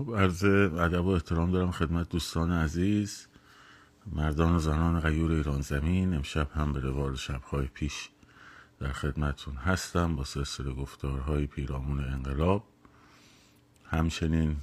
خب 0.00 0.16
عرض 0.16 0.44
ادب 0.44 1.04
و 1.04 1.08
احترام 1.08 1.52
دارم 1.52 1.70
خدمت 1.70 2.08
دوستان 2.08 2.52
عزیز 2.52 3.26
مردان 4.06 4.56
و 4.56 4.58
زنان 4.58 5.00
غیور 5.00 5.32
ایران 5.32 5.60
زمین. 5.60 6.14
امشب 6.14 6.50
هم 6.54 6.72
به 6.72 6.80
روال 6.80 7.16
شبهای 7.16 7.66
پیش 7.66 8.08
در 8.78 8.92
خدمتون 8.92 9.56
هستم 9.56 10.16
با 10.16 10.24
سلسله 10.24 10.72
گفتارهای 10.72 11.46
پیرامون 11.46 12.04
انقلاب. 12.04 12.64
همچنین 13.86 14.56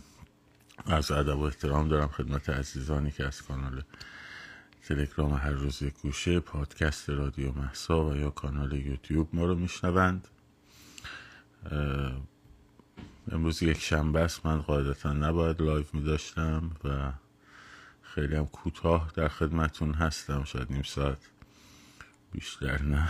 از 0.85 1.11
ادب 1.11 1.37
و 1.37 1.43
احترام 1.43 1.87
دارم 1.87 2.07
خدمت 2.07 2.49
عزیزانی 2.49 3.11
که 3.11 3.25
از 3.25 3.41
کانال 3.41 3.83
تلگرام 4.87 5.33
هر 5.33 5.51
روز 5.51 5.83
گوشه 5.83 6.39
پادکست 6.39 7.09
رادیو 7.09 7.51
محسا 7.51 8.05
و 8.05 8.15
یا 8.15 8.29
کانال 8.29 8.73
یوتیوب 8.73 9.29
ما 9.33 9.45
رو 9.45 9.55
میشنوند. 9.55 10.27
امروز 13.31 13.63
یک 13.63 13.79
شنبه 13.81 14.19
است. 14.19 14.45
من 14.45 14.61
قاعدتا 14.61 15.13
نباید 15.13 15.61
لایف 15.61 15.93
می 15.93 16.01
داشتم 16.01 16.71
و 16.83 17.11
خیلی 18.01 18.35
هم 18.35 18.45
کوتاه 18.45 19.11
در 19.15 19.27
خدمتون 19.27 19.93
هستم. 19.93 20.43
شاید 20.43 20.71
نیم 20.71 20.83
ساعت 20.83 21.17
بیشتر 22.31 22.81
نه. 22.81 23.09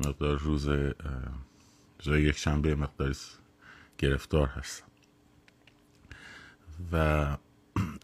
مقدار 0.00 0.38
روز 0.38 0.68
روز 0.68 2.18
یک 2.18 2.38
شنبه 2.38 2.74
مقداری 2.74 3.14
گرفتار 3.98 4.46
هستم. 4.48 4.86
و 6.92 7.26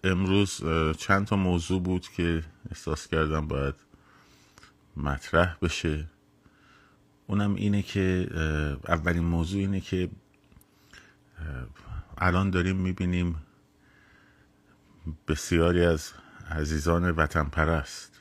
امروز 0.05 0.63
چند 0.99 1.27
تا 1.27 1.37
موضوع 1.37 1.83
بود 1.83 2.09
که 2.09 2.45
احساس 2.71 3.09
کردم 3.09 3.49
باید 3.49 3.75
مطرح 4.97 5.57
بشه. 5.63 6.07
اونم 7.31 7.55
اینه 7.55 7.83
که 7.83 8.29
اولین 8.89 9.25
موضوع 9.25 9.61
اینه 9.61 9.81
که 9.81 10.11
الان 12.19 12.51
داریم 12.51 12.77
می‌بینیم 12.77 13.37
بسیاری 15.29 15.85
از 15.85 16.13
عزیزان 16.51 17.11
وطن 17.11 17.45
پرست 17.45 18.21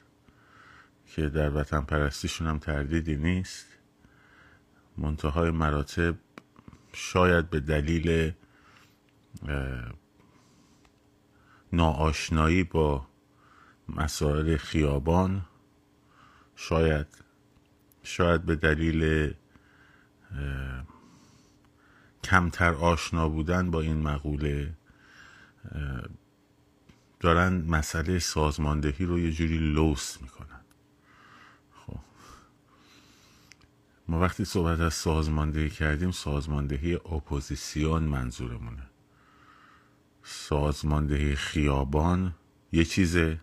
که 1.07 1.29
در 1.29 1.49
وطن 1.49 1.81
پرستیشون 1.81 2.47
هم 2.47 2.59
تردیدی 2.59 3.15
نیست 3.15 3.65
منتهای 4.97 5.51
مراتب 5.51 6.15
شاید 6.93 7.49
به 7.49 7.59
دلیل 7.59 8.31
ناآشنایی 11.73 12.63
با 12.63 13.07
مسائل 13.89 14.57
خیابان 14.57 15.45
شاید 16.55 17.07
شاید 18.03 18.45
به 18.45 18.55
دلیل 18.55 19.33
کمتر 22.23 22.73
آشنا 22.73 23.29
بودن 23.29 23.71
با 23.71 23.81
این 23.81 24.01
مقوله 24.01 24.73
دارن 27.19 27.53
مسئله 27.53 28.19
سازماندهی 28.19 29.05
رو 29.05 29.19
یه 29.19 29.31
جوری 29.31 29.57
لوس 29.57 30.21
می‌کنن. 30.21 30.61
خب. 31.73 31.99
ما 34.07 34.19
وقتی 34.19 34.45
صحبت 34.45 34.79
از 34.79 34.93
سازماندهی 34.93 35.69
کردیم 35.69 36.11
سازماندهی 36.11 36.95
اپوزیسیون 36.95 38.03
منظورمونه. 38.03 38.83
سازماندهی 40.23 41.35
خیابان 41.35 42.35
یه 42.71 42.85
چیزه. 42.85 43.41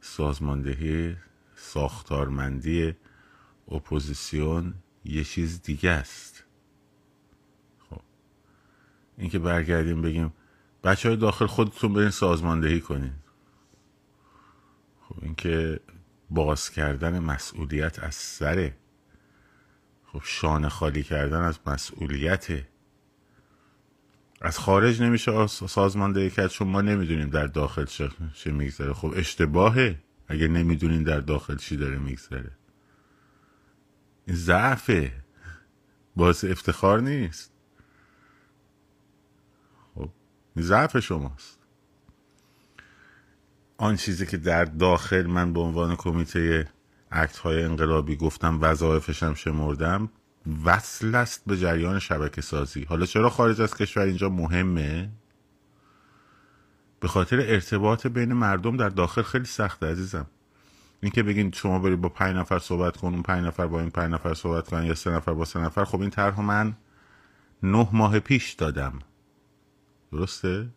سازماندهی 0.00 1.16
ساختارمندی 1.56 2.94
اپوزیسیون 3.70 4.74
یه 5.04 5.24
چیز 5.24 5.62
دیگه 5.62 5.90
است. 5.90 6.44
خب. 7.90 8.00
اینکه 9.18 9.38
برگردیم 9.38 10.02
بگیم 10.02 10.32
بچه 10.84 11.08
های 11.08 11.16
داخل 11.16 11.46
خودتون 11.46 11.92
برین 11.92 12.10
سازماندهی 12.10 12.80
کنین. 12.80 13.12
خب 15.00 15.16
اینکه 15.22 15.80
باز 16.30 16.70
کردن 16.70 17.18
مسئولیت 17.18 17.98
از 17.98 18.14
سره. 18.14 18.76
خب 20.06 20.20
شانه 20.24 20.68
خالی 20.68 21.02
کردن 21.02 21.40
از 21.40 21.58
مسئولیت. 21.66 22.48
از 24.40 24.58
خارج 24.58 25.02
نمیشه 25.02 25.46
سازماندهی 25.46 26.30
کرد 26.30 26.50
چون 26.50 26.68
ما 26.68 26.80
نمی‌دونیم 26.80 27.30
در 27.30 27.46
داخل 27.46 27.84
چه 28.34 28.52
میگذره. 28.52 28.92
خب 28.92 29.12
اشتباهه. 29.16 30.02
اگه 30.28 30.48
نمی‌دونین 30.48 31.02
در 31.02 31.20
داخل 31.20 31.56
چی 31.56 31.76
داره 31.76 31.98
میگذره. 31.98 32.50
ضعفه. 34.32 35.12
باعث 36.16 36.44
افتخار 36.44 37.00
نیست. 37.00 37.52
خب 39.94 40.10
ضعف 40.58 40.98
شماست. 40.98 41.58
آن 43.78 43.96
چیزی 43.96 44.26
که 44.26 44.36
در 44.36 44.64
داخل 44.64 45.26
من 45.26 45.52
به 45.52 45.60
عنوان 45.60 45.96
کمیته 45.96 46.68
اکت 47.10 47.36
های 47.36 47.64
انقلابی 47.64 48.16
گفتم 48.16 48.58
وظایفشم 48.62 49.34
شمردم 49.34 50.10
وصل 50.64 51.14
است 51.14 51.42
به 51.46 51.56
جریان 51.56 51.98
شبکه 51.98 52.40
سازی. 52.40 52.84
حالا 52.84 53.06
چرا 53.06 53.30
خارج 53.30 53.60
از 53.60 53.74
کشور 53.74 54.02
اینجا 54.02 54.28
مهمه؟ 54.28 55.10
به 57.00 57.08
خاطر 57.08 57.36
ارتباط 57.40 58.06
بین 58.06 58.32
مردم 58.32 58.76
در 58.76 58.88
داخل 58.88 59.22
خیلی 59.22 59.44
سخته 59.44 59.86
عزیزم. 59.86 60.26
اینکه 61.02 61.22
بگین 61.22 61.52
شما 61.52 61.78
برید 61.78 62.00
با 62.00 62.08
پنج 62.08 62.36
نفر 62.36 62.58
صحبت 62.58 62.96
کن 62.96 63.08
اون 63.08 63.22
پنج 63.22 63.44
نفر 63.46 63.66
با 63.66 63.80
این 63.80 63.90
پنج 63.90 64.12
نفر 64.12 64.34
صحبت 64.34 64.68
کن 64.68 64.84
یا 64.84 64.94
سه 64.94 65.10
نفر 65.10 65.34
با 65.34 65.44
سه 65.44 65.60
نفر. 65.60 65.84
خب 65.84 66.00
این 66.00 66.10
طرح 66.10 66.40
من 66.40 66.76
نه 67.62 67.88
ماه 67.92 68.20
پیش 68.20 68.52
دادم. 68.52 68.98
درسته؟ 70.12 70.68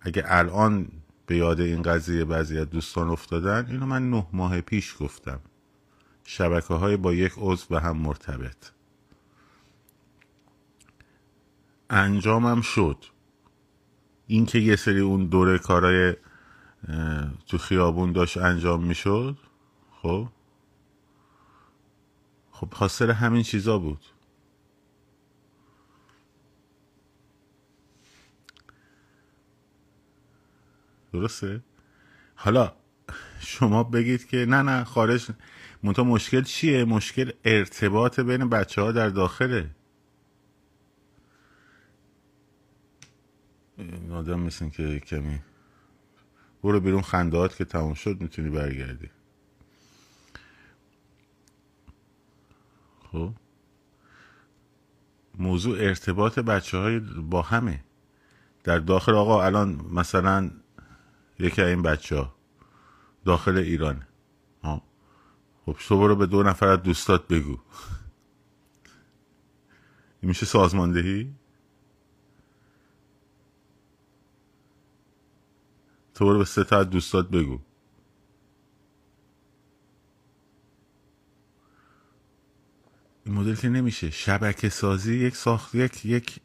اگه 0.00 0.24
الان 0.26 0.88
به 1.26 1.36
یاد 1.36 1.60
این 1.60 1.82
قضیه 1.82 2.24
بعضی 2.24 2.58
از 2.58 2.70
دوستان 2.70 3.08
افتادن 3.08 3.66
اینو 3.70 3.86
من 3.86 4.10
نه 4.10 4.26
ماه 4.32 4.60
پیش 4.60 4.96
گفتم. 5.00 5.40
شبکه 6.24 6.74
های 6.74 6.96
با 6.96 7.14
یک 7.14 7.32
عضو 7.36 7.66
به 7.70 7.80
هم 7.80 7.96
مرتبط. 7.96 8.70
انجامم 11.90 12.60
شد. 12.60 13.04
اینکه 14.26 14.58
یه 14.58 14.76
سری 14.76 15.00
اون 15.00 15.26
دوره 15.26 15.58
کارای 15.58 16.16
تو 17.46 17.58
خیابون 17.58 18.12
داشت 18.12 18.36
انجام 18.36 18.84
می‌شد؟ 18.84 19.36
خب. 20.02 20.28
خب 22.50 22.74
حاصل 22.74 23.10
همین 23.10 23.42
چیزا 23.42 23.78
بود. 23.78 24.04
درسته؟ 31.12 31.62
حالا 32.34 32.72
شما 33.40 33.84
بگید 33.84 34.26
که 34.26 34.36
نه 34.36 34.62
نه 34.62 34.84
خارج 34.84 35.30
منتها 35.82 36.04
مشکل 36.04 36.42
چیه؟ 36.42 36.84
مشکل 36.84 37.32
ارتباط 37.44 38.20
بین 38.20 38.48
بچه 38.48 38.82
ها 38.82 38.92
در 38.92 39.08
داخله. 39.08 39.70
آدم 44.12 44.40
مثل 44.40 44.68
که 44.68 45.00
کمی 45.00 45.40
برو 46.64 46.80
بیرون 46.80 47.02
خندهات 47.02 47.56
که 47.56 47.64
تموم 47.64 47.94
شد 47.94 48.20
می‌تونی 48.20 48.50
برگردی. 48.50 49.10
خب. 53.12 53.32
موضوع 55.38 55.78
ارتباط 55.78 56.38
بچه 56.38 56.78
های 56.78 57.00
با 57.00 57.42
همه. 57.42 57.84
در 58.64 58.78
داخل 58.78 59.14
آقا 59.14 59.42
الان 59.44 59.86
مثلا 59.90 60.50
یکی 61.38 61.62
این 61.62 61.82
بچه 61.82 62.16
ها 62.16 62.34
داخل 63.24 63.56
ایران. 63.56 64.02
ها 64.62 64.82
خب 65.66 65.76
تو 65.88 65.98
برو 65.98 66.16
به 66.16 66.26
دو 66.26 66.42
نفر 66.42 66.66
از 66.66 66.82
دوستات 66.82 67.28
بگو. 67.28 67.58
این 70.20 70.28
میشه 70.28 70.46
سازماندهی؟ 70.46 71.34
تو 76.14 76.26
برو 76.26 76.38
به 76.38 76.44
سه 76.44 76.76
از 76.76 76.90
دوستات 76.90 77.28
بگو. 77.28 77.60
این 83.26 83.34
مدل 83.34 83.54
که 83.54 83.68
نمیشه. 83.68 84.10
شبکه 84.10 84.68
سازی 84.68 85.14
یک 85.18 85.36
ساخت 85.36 85.74
یک 85.74 86.06
یک 86.06 86.40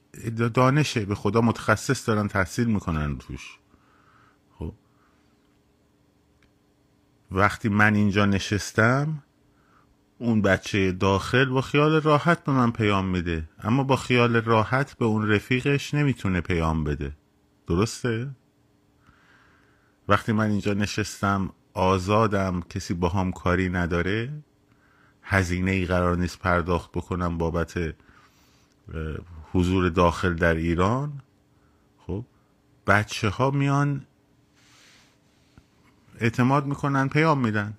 دانشه. 0.54 1.06
به 1.06 1.16
خدا 1.16 1.42
متخصص 1.42 2.10
دارن 2.10 2.27
تحصیل 2.27 2.68
می‌کنن 2.68 3.18
توش. 3.18 3.60
خب. 4.60 4.74
وقتی 7.31 7.69
من 7.69 7.95
اینجا 7.95 8.25
نشستم 8.25 9.24
اون 10.18 10.42
بچه 10.42 10.92
داخل 10.92 11.45
با 11.45 11.62
خیال 11.62 12.01
راحت 12.01 12.44
به 12.44 12.51
من 12.51 12.72
پیام 12.72 13.06
میده. 13.06 13.50
اما 13.60 13.83
با 13.83 13.95
خیال 13.95 14.36
راحت 14.36 14.98
به 14.98 15.06
اون 15.06 15.30
رفیقش 15.30 15.94
نمی‌تونه 15.94 16.42
پیام 16.42 16.83
بده. 16.83 17.18
درسته؟ 17.68 18.36
وقتی 20.09 20.31
من 20.31 20.50
اینجا 20.50 20.73
نشستم 20.73 21.50
آزادم 21.73 22.61
کسی 22.61 22.94
با 22.94 23.09
هم 23.09 23.31
کاری 23.31 23.69
نداره 23.69 24.44
هزینه 25.23 25.71
ای 25.71 25.85
قرار 25.85 26.17
نیست 26.17 26.39
پرداخت 26.39 26.91
بکنم 26.91 27.38
بابت 27.38 27.95
حضور 29.53 29.89
داخل 29.89 30.33
در 30.33 30.56
ایران. 30.56 31.21
خب 32.07 32.25
بچه 32.88 33.29
ها 33.29 33.51
میان 33.51 34.06
اعتماد 36.19 36.65
می‌کنن 36.65 37.09
پیام 37.09 37.39
میدن. 37.39 37.77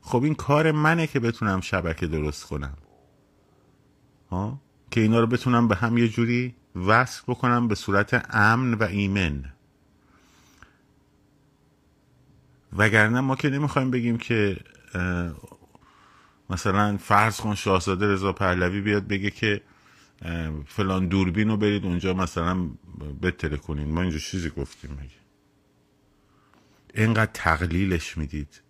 خب 0.00 0.22
این 0.22 0.34
کار 0.34 0.72
منه 0.72 1.06
که 1.06 1.20
بتونم 1.20 1.60
شبکه 1.60 2.06
درست 2.06 2.44
کنم. 2.44 2.76
ها؟ 4.30 4.60
که 4.90 5.00
اینا 5.00 5.20
رو 5.20 5.26
بتونم 5.26 5.68
به 5.68 5.76
هم 5.76 5.98
یه 5.98 6.08
جوری 6.08 6.54
وصل 6.86 7.22
بکنم 7.28 7.68
به 7.68 7.74
صورت 7.74 8.26
امن 8.34 8.74
و 8.74 8.82
ایمن. 8.82 9.51
وگرنه 12.76 13.20
ما 13.20 13.36
که 13.36 13.50
نمی‌خوایم 13.50 13.90
بگیم 13.90 14.18
که 14.18 14.56
مثلا 16.50 16.96
فرض 16.96 17.40
کن 17.40 17.54
شاهزاده 17.54 18.06
رضا 18.12 18.32
پهلوی 18.32 18.80
بیاد 18.80 19.06
بگه 19.08 19.30
که 19.30 19.62
فلان 20.66 21.08
دوربین 21.08 21.48
رو 21.48 21.56
برید 21.56 21.84
اونجا 21.84 22.14
مثلا 22.14 22.70
بتره 23.22 23.56
کنین 23.56 23.92
ما 23.92 24.02
اینجا 24.02 24.18
چیزی 24.18 24.50
گفتیم 24.50 24.92
مگه 24.92 25.10
اینقدر 26.94 27.30
تقلیلش 27.34 28.18
می‌دید 28.18 28.62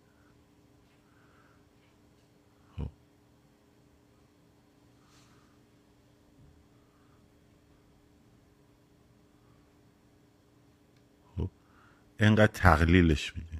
خب. 2.78 2.88
خب. 11.36 11.50
اینقدر 12.20 12.52
تقلیلش 12.52 13.36
می‌دید 13.36 13.51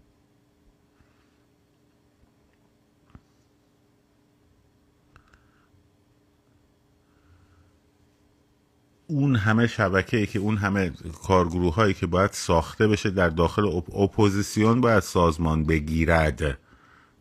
اون 9.13 9.37
همه 9.37 9.67
شبکه 9.67 10.27
که 10.27 10.39
اون 10.39 10.57
همه 10.57 10.93
کارگروه 11.23 11.75
هایی 11.75 11.95
که 11.95 12.07
باید 12.07 12.33
ساخته 12.33 12.89
بشه 12.89 13.11
در 13.11 13.29
داخل 13.29 13.67
اپوزیسیون 13.95 14.81
باید 14.81 15.03
سازمان 15.03 15.65
بگیرد. 15.65 16.43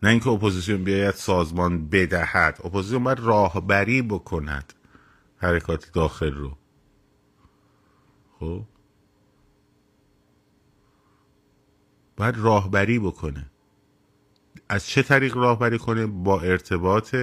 نه 0.03 0.09
اینکه 0.09 0.29
اپوزیسیون 0.29 0.83
بیاید 0.83 1.15
سازمان 1.15 1.89
بدهد. 1.89 2.59
اپوزیسیون 2.63 3.03
باید 3.03 3.19
راهبری 3.19 4.01
بکند 4.01 4.73
حرکات 5.37 5.91
داخل 5.93 6.31
رو. 6.31 6.57
خب؟ 8.39 8.63
باید 12.17 12.37
راهبری 12.37 12.99
بکنه. 12.99 13.51
از 14.69 14.87
چه 14.87 15.03
طریق 15.03 15.37
راهبری 15.37 15.77
کنه؟ 15.77 16.05
با 16.05 16.41
ارتباط 16.41 17.15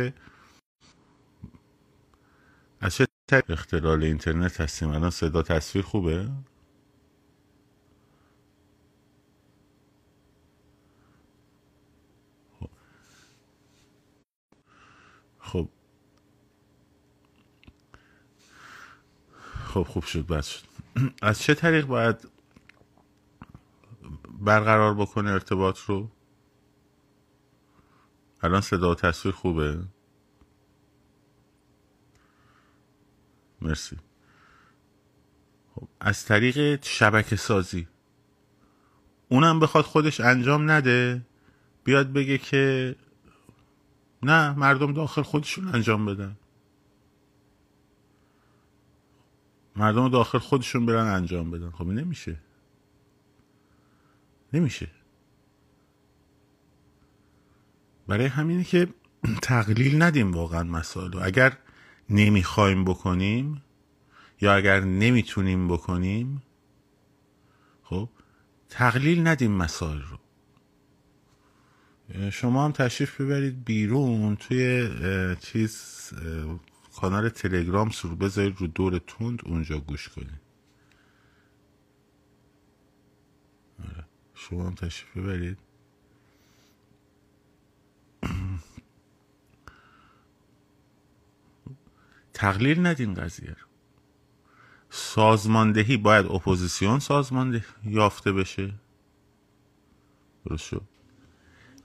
از 2.81 2.95
چه 2.95 3.07
اختلال 3.33 4.03
اینترنت 4.03 4.61
هستیم. 4.61 4.89
الان 4.91 5.11
صدا 5.11 5.43
تصویر 5.43 5.85
خوبه؟ 5.85 6.29
خب. 15.39 15.69
خب 19.65 19.83
خوب 19.83 20.05
شد 20.05 20.27
بس 20.27 20.47
شد. 20.49 20.67
از 21.23 21.41
چه 21.43 21.55
طریق 21.55 21.87
باید 21.87 22.29
برقرار 24.41 24.95
بکنه 24.95 25.31
ارتباط 25.31 25.79
رو؟ 25.79 26.11
الان 28.43 28.61
صدا 28.61 28.91
و 28.91 28.95
تصویر 28.95 29.35
خوبه؟ 29.35 29.79
مرسی. 33.63 33.97
خب 35.75 35.89
از 36.01 36.25
طریق 36.25 36.85
شبکه 36.85 37.37
سازی. 37.37 37.89
اونم 39.29 39.61
بخواد 39.61 39.85
خودش 39.85 40.21
انجام 40.21 40.71
نده 40.71 41.23
بیاد 41.85 42.13
بگه 42.13 42.39
که 42.39 42.97
نه 44.23 44.53
مردم 44.53 44.93
داخل 44.93 45.23
خودشون 45.23 45.69
انجام 45.69 46.07
بدن. 46.07 46.37
مردم 49.77 50.09
داخل 50.09 50.39
خودشون 50.39 50.87
برن 50.87 51.07
انجام 51.07 51.51
بدن. 51.51 51.71
خب 51.71 51.87
نمیشه. 51.87 52.37
نمیشه. 54.53 54.91
برای 58.07 58.27
همینه 58.27 58.65
که 58.65 58.89
تقلیل 59.43 60.03
ندیم 60.03 60.33
واقعا 60.33 60.63
مسائل 60.63 61.19
اگر 61.23 61.57
نمی‌خوایم 62.11 62.85
بکنیم 62.85 63.63
یا 64.41 64.55
اگر 64.55 64.81
نمی‌تونیم 64.81 65.69
بکنیم 65.69 66.43
خب 67.83 68.09
تقلیل 68.69 69.27
ندیم 69.27 69.53
مسائل 69.53 70.01
رو 70.03 70.19
شما 72.31 72.65
هم 72.65 72.73
تشریف 72.73 73.21
ببرید 73.21 73.65
بیرون 73.65 74.37
توی 74.37 74.89
چیز 75.41 76.11
کانال 76.97 77.29
تلگرام 77.29 77.91
سر 77.91 78.09
بذارید 78.09 78.57
رو 78.59 78.67
دور 78.67 78.99
توند 78.99 79.41
اونجا 79.47 79.79
گوش 79.79 80.09
کنید 80.09 80.41
آره. 83.85 84.05
شما 84.35 84.67
هم 84.67 84.75
تشریف 84.75 85.17
ببرید 85.17 85.59
تقلیل 92.39 92.87
ندین 92.87 93.15
قضیه 93.15 93.49
رو. 93.49 93.67
سازماندهی 94.91 95.97
باید 95.97 96.27
اپوزیسیون 96.27 96.99
سازماندهی 96.99 97.63
یافته 97.85 98.33
بشه. 98.33 98.75
درست 100.47 100.75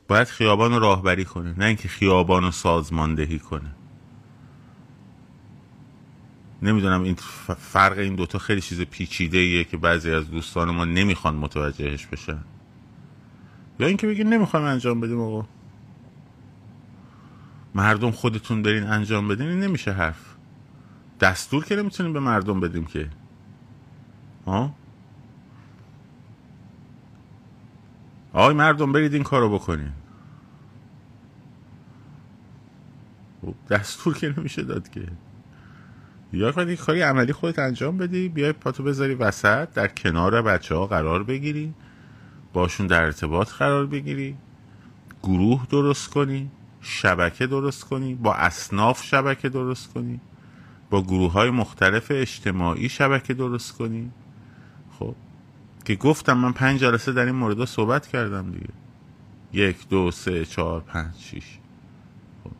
باید 0.07 0.27
خیابان 0.27 0.71
رو 0.73 0.79
راهبری 0.79 1.25
کنه 1.25 1.59
نه 1.59 1.65
اینکه 1.65 1.87
خیابان 1.87 2.43
رو 2.43 2.51
سازماندهی 2.51 3.39
کنه. 3.39 3.75
نمی‌دونم 6.61 7.03
این 7.03 7.15
فرق 7.57 7.97
این 7.97 8.15
دوتا 8.15 8.39
خیلی 8.39 8.61
چیز 8.61 8.81
پیچیده 8.81 9.37
ایه 9.37 9.63
که 9.63 9.77
بعضی 9.77 10.11
از 10.11 10.31
دوستان 10.31 10.71
ما 10.71 10.85
نمی‌خوان 10.85 11.35
متوجهش 11.35 12.05
بشن. 12.05 12.43
یا 13.79 13.87
اینکه 13.87 14.07
بگین 14.07 14.33
نمی‌خوایم 14.33 14.65
انجام 14.65 14.99
بدیم 14.99 15.21
آقا. 15.21 15.47
مردم 17.75 18.11
خودتون 18.11 18.61
برین 18.61 18.83
انجام 18.83 19.27
بدین 19.27 19.47
این 19.47 19.59
نمیشه 19.59 19.91
حرف. 19.91 20.32
دستور 21.19 21.65
که 21.65 21.75
نمی‌تونیم 21.75 22.13
به 22.13 22.19
مردم 22.19 22.59
بدیم 22.59 22.85
که. 22.85 23.09
ها؟ 24.45 24.75
آقای 28.33 28.53
مردم 28.53 28.91
برید 28.91 29.13
این 29.13 29.23
کارو 29.23 29.49
بکنین. 29.49 29.91
خب، 33.41 33.53
دستور 33.69 34.17
که 34.17 34.33
نمیشه 34.37 34.63
داد 34.63 34.89
که. 34.89 35.07
یا 36.33 36.51
کنید 36.51 36.79
کاری 36.79 37.01
عملی 37.01 37.33
خودت 37.33 37.59
انجام 37.59 37.97
بدی 37.97 38.29
بیای 38.29 38.51
پاتو 38.51 38.83
بذاری 38.83 39.15
وسط 39.15 39.73
در 39.73 39.87
کنار 39.87 40.41
بچه 40.41 40.75
ها 40.75 40.87
قرار 40.87 41.23
بگیری 41.23 41.73
باشون 42.53 42.87
در 42.87 43.03
ارتباط 43.03 43.51
قرار 43.51 43.85
بگیری 43.85 44.37
گروه 45.23 45.67
درست 45.69 46.09
کنی 46.09 46.51
شبکه 46.81 47.47
درست 47.47 47.83
کنی 47.83 48.15
با 48.15 48.33
اصناف 48.33 49.03
شبکه 49.03 49.49
درست 49.49 49.93
کنی. 49.93 50.19
با 50.93 51.01
گروه 51.01 51.31
های 51.31 51.49
مختلف 51.49 52.07
اجتماعی 52.09 52.89
شبکه 52.89 53.33
درست 53.33 53.71
کنی؟ 53.71 54.11
خب 54.99 55.15
که 55.85 55.95
گفتم 55.95 56.37
من 56.37 56.51
پنج 56.51 56.79
جلسه 56.79 57.11
در 57.11 57.25
این 57.25 57.35
مورد 57.35 57.65
صحبت 57.65 58.07
کردم 58.07 58.51
دیگه. 58.51 58.69
یک 59.53 59.89
دو 59.89 60.11
سه 60.11 60.45
چهار 60.45 60.81
پنج 60.81 61.15
شیش. 61.19 61.59
خب. 62.43 62.51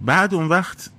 بعد 0.00 0.34
اون 0.34 0.48
وقت 0.48 0.90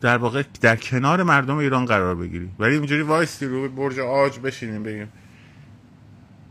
در 0.00 0.16
واقع 0.16 0.42
در 0.60 0.76
کنار 0.76 1.22
مردم 1.22 1.56
ایران 1.56 1.84
قرار 1.84 2.14
بگیری. 2.14 2.50
ولی 2.58 2.74
اینجوری 2.74 3.02
وایستی 3.02 3.46
رو 3.46 3.68
برج 3.68 3.98
آج 3.98 4.38
بشینیم 4.38 4.82
بگیم 4.82 5.08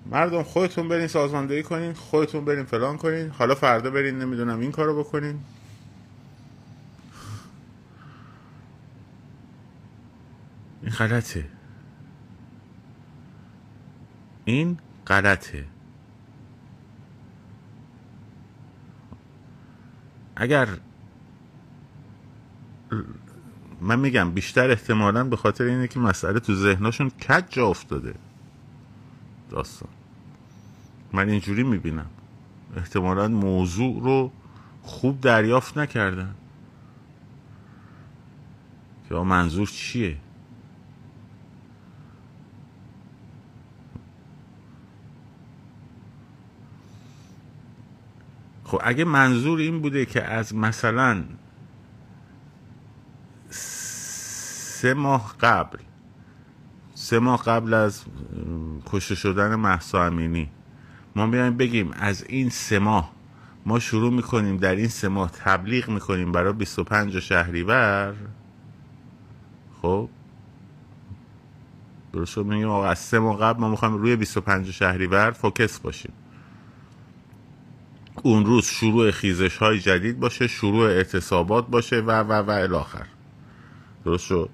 مردم 0.06 0.44
خودتون 0.44 0.88
برین 0.88 1.08
سازماندهی 1.08 1.64
کنین 1.64 1.94
خودتون 1.94 2.46
برین 2.46 2.66
فلان 2.66 2.98
کنین. 2.98 3.30
حالا 3.30 3.56
فردا 3.56 3.90
برین 3.90 4.20
نمی‌دونم 4.20 4.60
این 4.60 4.72
کارو 4.72 5.00
بکنین. 5.00 5.40
این 10.82 10.92
غلطه. 10.92 11.46
این 14.46 14.78
غلطه. 15.08 15.66
اگر 20.36 20.68
من 23.82 24.00
میگم 24.00 24.32
بیشتر 24.32 24.72
احتمالا 24.72 25.24
به 25.24 25.36
خاطر 25.36 25.64
اینه 25.64 25.88
که 25.88 26.00
مسئله 26.00 26.40
تو 26.40 26.56
ذهنشون 26.56 27.10
کج 27.10 27.44
جا 27.50 27.68
افتاده. 27.68 28.14
داستان. 29.54 29.90
من 31.14 31.30
اینجوری 31.30 31.64
می‌بینم. 31.64 32.10
احتمالا 32.78 33.28
موضوع 33.28 34.04
رو 34.04 34.32
خوب 34.82 35.22
دریافت 35.22 35.78
نکردن. 35.78 36.36
که 39.10 39.16
منظور 39.16 39.68
چیه؟ 39.68 40.18
خب 48.64 48.82
اگه 48.84 49.06
منظور 49.06 49.60
این 49.60 49.82
بوده 49.82 50.06
که 50.06 50.24
از 50.24 50.56
مثلا 50.56 51.24
سه 53.50 54.94
ماه 54.94 55.36
قبل 55.40 55.78
سه 57.04 57.20
ماه 57.20 57.44
قبل 57.44 57.74
از 57.74 58.04
کشته 58.86 59.16
شدن 59.16 59.56
محسا 59.56 60.06
امینی. 60.06 60.50
ما 61.16 61.28
بیایم 61.28 61.58
بگیم 61.58 61.92
از 61.92 62.26
این 62.30 62.50
سه 62.50 62.80
ماه 62.80 63.12
ما 63.66 63.80
شروع 63.80 64.14
می‌کنیم 64.14 64.58
در 64.58 64.76
این 64.76 64.88
سه 64.88 65.08
ماه 65.08 65.32
تبلیغ 65.32 65.90
می‌کنیم 65.90 66.32
برای 66.32 66.54
25 66.54 67.20
شهریور. 67.20 68.16
خب؟ 69.82 70.10
درست 72.14 72.38
میگیم 72.38 72.70
آقا 72.70 72.88
از 72.88 73.00
سه 73.00 73.20
ماه 73.20 73.38
قبل 73.38 73.60
ما 73.60 73.70
می‌خوایم 73.70 73.94
روی 73.94 74.16
25 74.16 74.72
شهریور 74.72 75.32
فوکس 75.32 75.80
باشیم. 75.80 76.14
اون 78.24 78.46
روز 78.46 78.66
شروع 78.66 79.12
خیزش 79.12 79.58
های 79.58 79.80
جدید 79.80 80.20
باشه 80.20 80.48
شروع 80.48 80.86
اعتصابات 80.88 81.68
باشه 81.68 82.02
و 82.02 82.12
و 82.12 82.32
و 82.32 82.50
الاخر 82.50 83.06
درست 84.06 84.26
شد؟ 84.26 84.50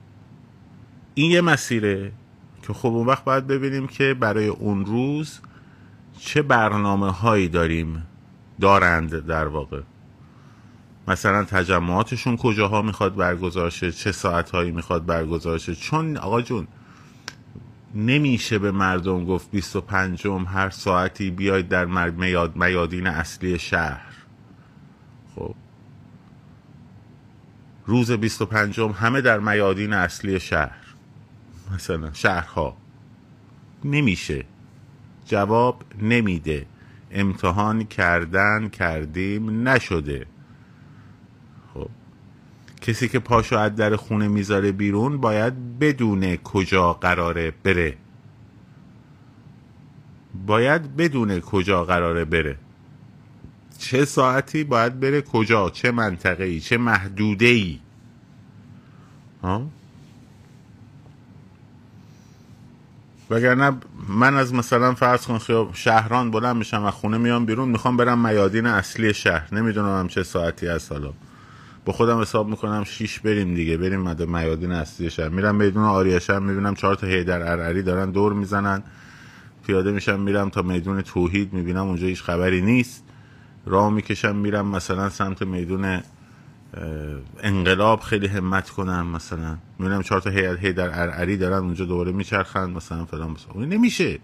این 1.15 1.31
یه 1.31 1.41
مسیره. 1.41 2.11
که 2.61 2.73
خب 2.73 2.87
اون 2.87 3.07
وقت 3.07 3.23
باید 3.23 3.47
ببینیم 3.47 3.87
که 3.87 4.13
برای 4.13 4.47
اون 4.47 4.85
روز 4.85 5.39
چه 6.19 6.41
برنامه 6.41 7.11
هایی 7.11 7.47
داریم 7.47 8.03
دارند 8.61 9.25
در 9.25 9.47
واقع. 9.47 9.81
مثلا 11.07 11.43
تجمعاتشون 11.43 12.37
کجاها 12.37 12.81
می‌خواد 12.81 13.15
برگزار 13.15 13.69
شه 13.69 13.91
چه 13.91 14.11
ساعت 14.11 14.49
هایی 14.49 14.71
می‌خواد 14.71 15.05
برگزار 15.05 15.57
شه 15.57 15.75
چون 15.75 16.17
آقا 16.17 16.41
جون 16.41 16.67
نمیشه 17.95 18.59
به 18.59 18.71
مردم 18.71 19.25
گفت 19.25 19.51
25 19.51 20.27
هر 20.27 20.69
ساعتی 20.69 21.31
بیاید 21.31 21.67
در 21.69 21.85
میاد 22.09 22.55
میادین 22.55 23.07
اصلی 23.07 23.59
شهر. 23.59 24.11
خب. 25.35 25.55
روز 27.85 28.11
25 28.11 28.79
همه 28.79 29.21
در 29.21 29.39
میادین 29.39 29.93
اصلی 29.93 30.39
شهر. 30.39 30.78
مثلا 31.73 32.13
شهرها. 32.13 32.77
نمیشه. 33.83 34.45
جواب 35.25 35.83
نمیده. 36.01 36.65
امتحان 37.11 37.83
کردن 37.83 38.69
کردیم 38.69 39.67
نشده. 39.67 40.25
خب. 41.73 41.89
کسی 42.81 43.09
که 43.09 43.19
پاشو 43.19 43.57
از 43.57 43.75
در 43.75 43.95
خونه 43.95 44.27
می‌ذاره 44.27 44.71
بیرون 44.71 45.17
باید 45.17 45.79
بدونه 45.79 46.37
کجا 46.37 46.93
قراره 46.93 47.53
بره. 47.63 47.97
باید 50.47 50.95
بدونه 50.95 51.39
کجا 51.39 51.85
قراره 51.85 52.25
بره. 52.25 52.57
چه 53.77 54.05
ساعتی 54.05 54.63
باید 54.63 54.99
بره 54.99 55.21
کجا؟ 55.21 55.69
چه 55.69 55.91
منطقه 55.91 56.43
ای 56.43 56.59
چه 56.59 56.77
محدوده 56.77 57.45
ای 57.45 57.79
ها؟ 59.43 59.67
وگرنه 63.29 63.77
من 64.09 64.35
از 64.35 64.53
مثلا 64.53 64.93
فرض 64.93 65.25
کن 65.25 65.37
خیاب 65.37 65.69
شهران 65.73 66.31
بلند 66.31 66.55
میشم 66.55 66.85
و 66.85 66.91
خونه 66.91 67.17
میام 67.17 67.45
بیرون 67.45 67.69
می‌خوام 67.69 67.97
برم 67.97 68.27
میادین 68.27 68.65
اصلی 68.65 69.13
شهر. 69.13 69.55
نمی‌دونم 69.55 69.99
هم 69.99 70.07
چه 70.07 70.23
ساعتی 70.23 70.67
از 70.67 70.91
حالا. 70.91 71.13
با 71.85 71.93
خودم 71.93 72.21
حساب 72.21 72.47
می‌کنم 72.47 72.83
شیش 72.83 73.19
بریم 73.19 73.55
دیگه 73.55 73.77
بریم 73.77 74.01
مده 74.01 74.25
میادین 74.25 74.71
اصلی 74.71 75.09
شهر. 75.09 75.29
میرم 75.29 75.55
میدون 75.55 75.83
آریشم 75.83 76.43
می‌بینم 76.43 76.75
چهار 76.75 76.95
تا 76.95 77.07
هیدر 77.07 77.51
ارعری 77.51 77.83
دارن 77.83 78.11
دور 78.11 78.33
می‌زنن. 78.33 78.83
پیاده 79.67 79.91
میشم 79.91 80.19
میرم 80.19 80.49
تا 80.49 80.61
میدون 80.61 81.01
توحید 81.01 81.53
می‌بینم 81.53 81.87
اونجا 81.87 82.07
هیچ 82.07 82.23
خبری 82.23 82.61
نیست. 82.61 83.03
راه 83.65 83.89
می‌کشم 83.89 84.35
میرم 84.35 84.67
مثلا 84.67 85.09
سمت 85.09 85.41
میدون 85.41 86.01
انقلاب 87.43 87.99
خیلی 87.99 88.27
همت 88.27 88.69
کنم 88.69 89.07
مثلا. 89.07 89.57
می‌بینم 89.79 90.01
چهار 90.01 90.21
تا 90.21 90.29
هیئت 90.29 90.59
هی 90.59 90.73
در 90.73 91.01
ارعری 91.01 91.37
دارن 91.37 91.57
اونجا 91.57 91.85
دوباره 91.85 92.11
میچرخن 92.11 92.69
مثلا 92.69 93.05
فلان 93.05 93.31
مثلا. 93.31 93.65
نمیشه. 93.65 94.19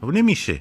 اون 0.00 0.16
نمیشه. 0.16 0.60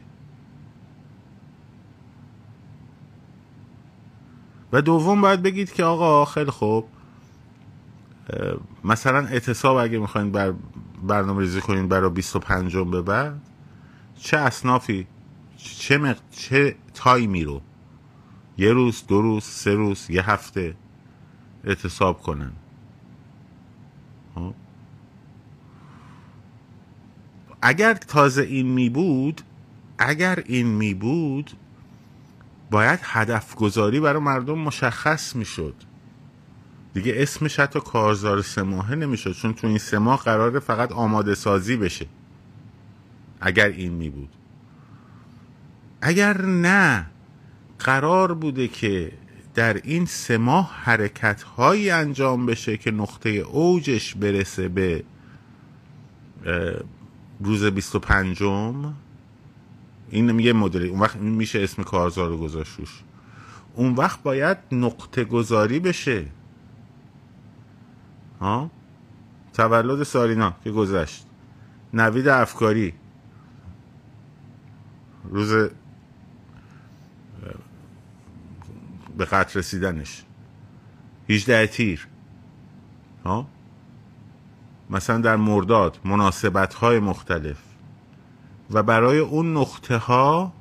و 4.71 4.81
دوم 4.81 5.21
باید 5.21 5.41
بگید 5.41 5.73
که 5.73 5.83
آقا 5.83 6.25
خیلی 6.25 6.51
خوب. 6.51 6.87
مثلا 8.83 9.17
اعتصاب 9.27 9.77
اگه 9.77 9.99
می‌خواین 9.99 10.31
بر 10.31 10.53
برنامه 11.03 11.41
ریزی 11.41 11.61
کنین 11.61 11.87
برای 11.87 12.09
25 12.09 12.77
به 12.77 13.01
بعد 13.01 13.41
چه 14.19 14.37
اصنافی 14.37 15.07
چه, 15.57 15.97
مق... 15.97 16.17
چه 16.31 16.75
تایمی 16.93 17.43
رو 17.43 17.61
یه 18.57 18.73
روز 18.73 19.07
دو 19.07 19.21
روز 19.21 19.43
سه 19.43 19.73
روز 19.73 20.09
یه 20.09 20.29
هفته 20.29 20.75
اعتصاب 21.63 22.21
کنن. 22.21 22.51
اگر 27.61 27.93
تازه 27.93 28.41
این 28.41 28.67
می 28.67 28.89
بود 28.89 29.41
اگر 29.97 30.43
این 30.45 30.67
می 30.67 30.93
بود 30.93 31.51
باید 32.71 32.99
هدف 33.03 33.55
گذاری 33.55 33.99
برای 33.99 34.21
مردم 34.21 34.59
مشخص 34.59 35.35
می 35.35 35.45
شد. 35.45 35.75
دیگه 36.93 37.13
اسمش 37.17 37.59
حتی 37.59 37.79
کارزار 37.79 38.41
سه 38.41 38.63
ماهه 38.63 38.95
نمی‌شد 38.95 39.31
چون 39.31 39.53
تو 39.53 39.67
این 39.67 39.77
سه 39.77 39.97
ماه 39.97 40.23
قراره 40.23 40.59
فقط 40.59 40.91
آماده 40.91 41.35
سازی 41.35 41.77
بشه. 41.77 42.07
اگر 43.41 43.67
این 43.67 43.93
می 43.93 44.09
بود. 44.09 44.29
اگر 46.01 46.41
نه 46.41 47.05
قرار 47.79 48.33
بوده 48.33 48.67
که 48.67 49.11
در 49.55 49.73
این 49.83 50.05
سه 50.05 50.37
ماه 50.37 50.71
حرکت 50.73 51.43
هایی 51.43 51.89
انجام 51.89 52.45
بشه 52.45 52.77
که 52.77 52.91
نقطه 52.91 53.29
اوجش 53.29 54.15
برسه 54.15 54.67
به 54.67 55.03
روز 57.39 57.63
25 57.65 58.43
این 60.09 60.31
میگه 60.31 60.53
مدلی 60.53 60.87
اون 60.87 60.99
وقت 60.99 61.15
میشه 61.15 61.59
اسم 61.59 61.83
کارزار 61.83 62.29
رو 62.29 62.37
گذاشت 62.37 62.77
اون 63.77 63.93
وقت 63.93 64.23
باید 64.23 64.57
نقطه 64.71 65.23
گذاری 65.23 65.79
بشه. 65.79 66.25
ها؟ 68.41 68.71
تولد 69.53 70.03
سارینا 70.03 70.53
که 70.63 70.71
گذشت. 70.71 71.25
نوید 71.93 72.27
افکاری. 72.27 72.93
روز 75.29 75.69
به 79.17 79.25
قتل 79.25 79.59
رسیدنش. 79.59 80.23
18 81.29 81.67
تیر. 81.67 82.07
ها؟ 83.25 83.47
مثلا 84.89 85.17
در 85.17 85.35
مرداد 85.35 85.99
مناسبت 86.05 86.73
های 86.73 86.99
مختلف. 86.99 87.57
و 88.71 88.83
برای 88.83 89.19
اون 89.19 89.57
نقطه 89.57 89.97
ها 89.97 90.53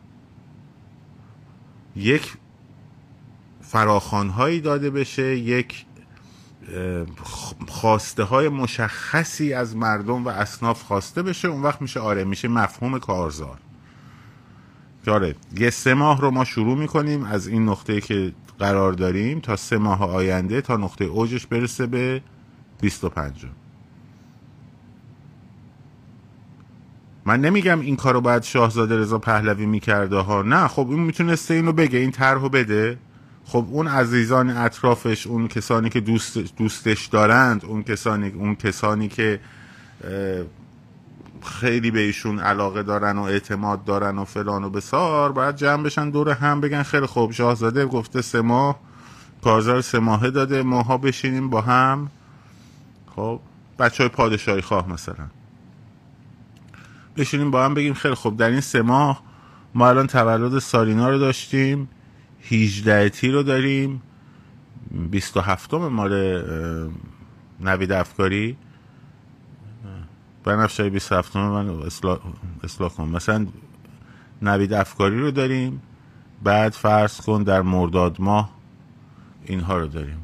یک 1.96 2.36
فراخان 3.60 4.28
هایی 4.28 4.60
داده 4.60 4.90
بشه 4.90 5.36
یک 5.36 5.86
خواسته 7.66 8.22
های 8.22 8.48
مشخصی 8.48 9.52
از 9.52 9.76
مردم 9.76 10.24
و 10.24 10.28
اصناف 10.28 10.82
خواسته 10.82 11.22
بشه. 11.22 11.48
اون 11.48 11.62
وقت 11.62 11.82
میشه 11.82 12.00
آره 12.00 12.24
میشه 12.24 12.48
مفهوم 12.48 12.98
کارزار. 12.98 13.58
آره 15.10 15.34
یه 15.58 15.70
سه 15.70 15.94
ماه 15.94 16.20
رو 16.20 16.30
ما 16.30 16.44
شروع 16.44 16.78
می‌کنیم 16.78 17.24
از 17.24 17.46
این 17.46 17.68
نقطه 17.68 18.00
که 18.00 18.32
قرار 18.58 18.92
داریم 18.92 19.40
تا 19.40 19.56
سه 19.56 19.78
ماه 19.78 20.10
آینده 20.10 20.60
تا 20.60 20.76
نقطه 20.76 21.04
اوجش 21.04 21.46
برسه 21.46 21.86
به 21.86 22.22
25 22.80 23.46
من 27.24 27.40
نمیگم 27.40 27.80
این 27.80 27.96
کارو 27.96 28.20
باید 28.20 28.42
شاهزاده 28.42 28.98
رضا 28.98 29.18
پهلوی 29.18 29.66
می‌کرده 29.66 30.16
ها. 30.16 30.42
نه 30.42 30.68
خب 30.68 30.90
این 30.90 31.00
می‌تونسته 31.00 31.54
اینو 31.54 31.72
بگه 31.72 31.98
این 31.98 32.10
طرحو 32.10 32.48
بده. 32.48 32.98
خب 33.44 33.66
اون 33.70 33.86
عزیزان 33.86 34.50
اطرافش 34.50 35.26
اون 35.26 35.48
کسانی 35.48 35.90
که 35.90 36.00
دوست 36.00 36.38
دوستش 36.56 37.06
دارند 37.06 37.64
اون 37.64 37.82
کسانی 37.82 38.28
اون 38.28 38.54
کسانی 38.54 39.08
که 39.08 39.40
خیلی 41.46 41.90
به 41.90 42.00
ایشون 42.00 42.38
علاقه 42.38 42.82
دارن 42.82 43.18
و 43.18 43.22
اعتماد 43.22 43.84
دارن 43.84 44.18
و 44.18 44.24
فلان 44.24 44.64
و 44.64 44.70
بسار 44.70 45.32
باید 45.32 45.56
جمع 45.56 45.82
بشن 45.82 46.10
دور 46.10 46.30
هم 46.30 46.60
بگن 46.60 46.82
خیلی 46.82 47.06
خوب 47.06 47.32
شاهزاده 47.32 47.86
گفته 47.86 48.22
سه 48.22 48.40
ماه 48.40 48.80
کارزار 49.44 49.80
سه 49.80 49.98
ماهه 49.98 50.30
داده 50.30 50.62
ماها 50.62 50.98
بشینیم 50.98 51.50
با 51.50 51.60
هم. 51.60 52.10
خب 53.16 53.40
بچه 53.78 54.02
های 54.02 54.08
پادشاهی 54.08 54.60
خواه 54.60 54.88
مثلا. 54.88 55.26
بشینیم 57.16 57.50
با 57.50 57.64
هم 57.64 57.74
بگیم 57.74 57.94
خیلی 57.94 58.14
خوب 58.14 58.36
در 58.36 58.50
این 58.50 58.60
سه 58.60 58.82
ماه 58.82 59.22
ما 59.74 59.88
الان 59.88 60.06
تولد 60.06 60.58
سارینا 60.58 61.08
رو 61.08 61.18
داشتیم 61.18 61.88
18 62.50 63.08
تی 63.08 63.30
رو 63.30 63.42
داریم 63.42 64.02
27 65.10 65.74
مال 65.74 66.42
نوید 67.60 67.92
افکاری. 67.92 68.56
بنفشه 70.46 70.90
27 70.90 71.36
من 71.36 71.68
اصلاح, 71.68 72.18
اصلاح 72.64 72.90
کنم. 72.90 73.08
مثلا 73.08 73.46
نوید 74.42 74.72
افکاری 74.72 75.20
رو 75.20 75.30
داریم 75.30 75.82
بعد 76.42 76.72
فرض 76.72 77.20
کن 77.20 77.42
در 77.42 77.62
مرداد 77.62 78.16
ماه 78.20 78.50
اینها 79.44 79.76
رو 79.76 79.86
داریم. 79.86 80.22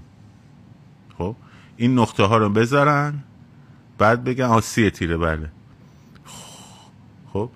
خب؟ 1.19 1.37
این 1.77 1.99
نقطه 1.99 2.25
ها 2.25 2.37
رو 2.37 2.51
بذارن 2.51 3.15
بعد 3.99 4.25
بگن 4.25 4.45
آسیه 4.45 4.91
تیره 4.91 5.17
بله. 5.17 5.49
خب؟ 7.33 7.51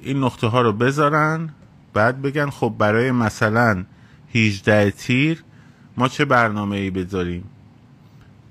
این 0.00 0.24
نقطه 0.24 0.46
ها 0.46 0.60
رو 0.60 0.72
بذارن 0.72 1.50
بعد 1.92 2.22
بگن 2.22 2.50
خب 2.50 2.74
برای 2.78 3.10
مثلا 3.10 3.84
18 4.34 4.90
تیر 4.90 5.44
ما 5.96 6.08
چه 6.08 6.24
برنامه 6.24 6.76
ای 6.76 6.90
بذاریم؟ 6.90 7.44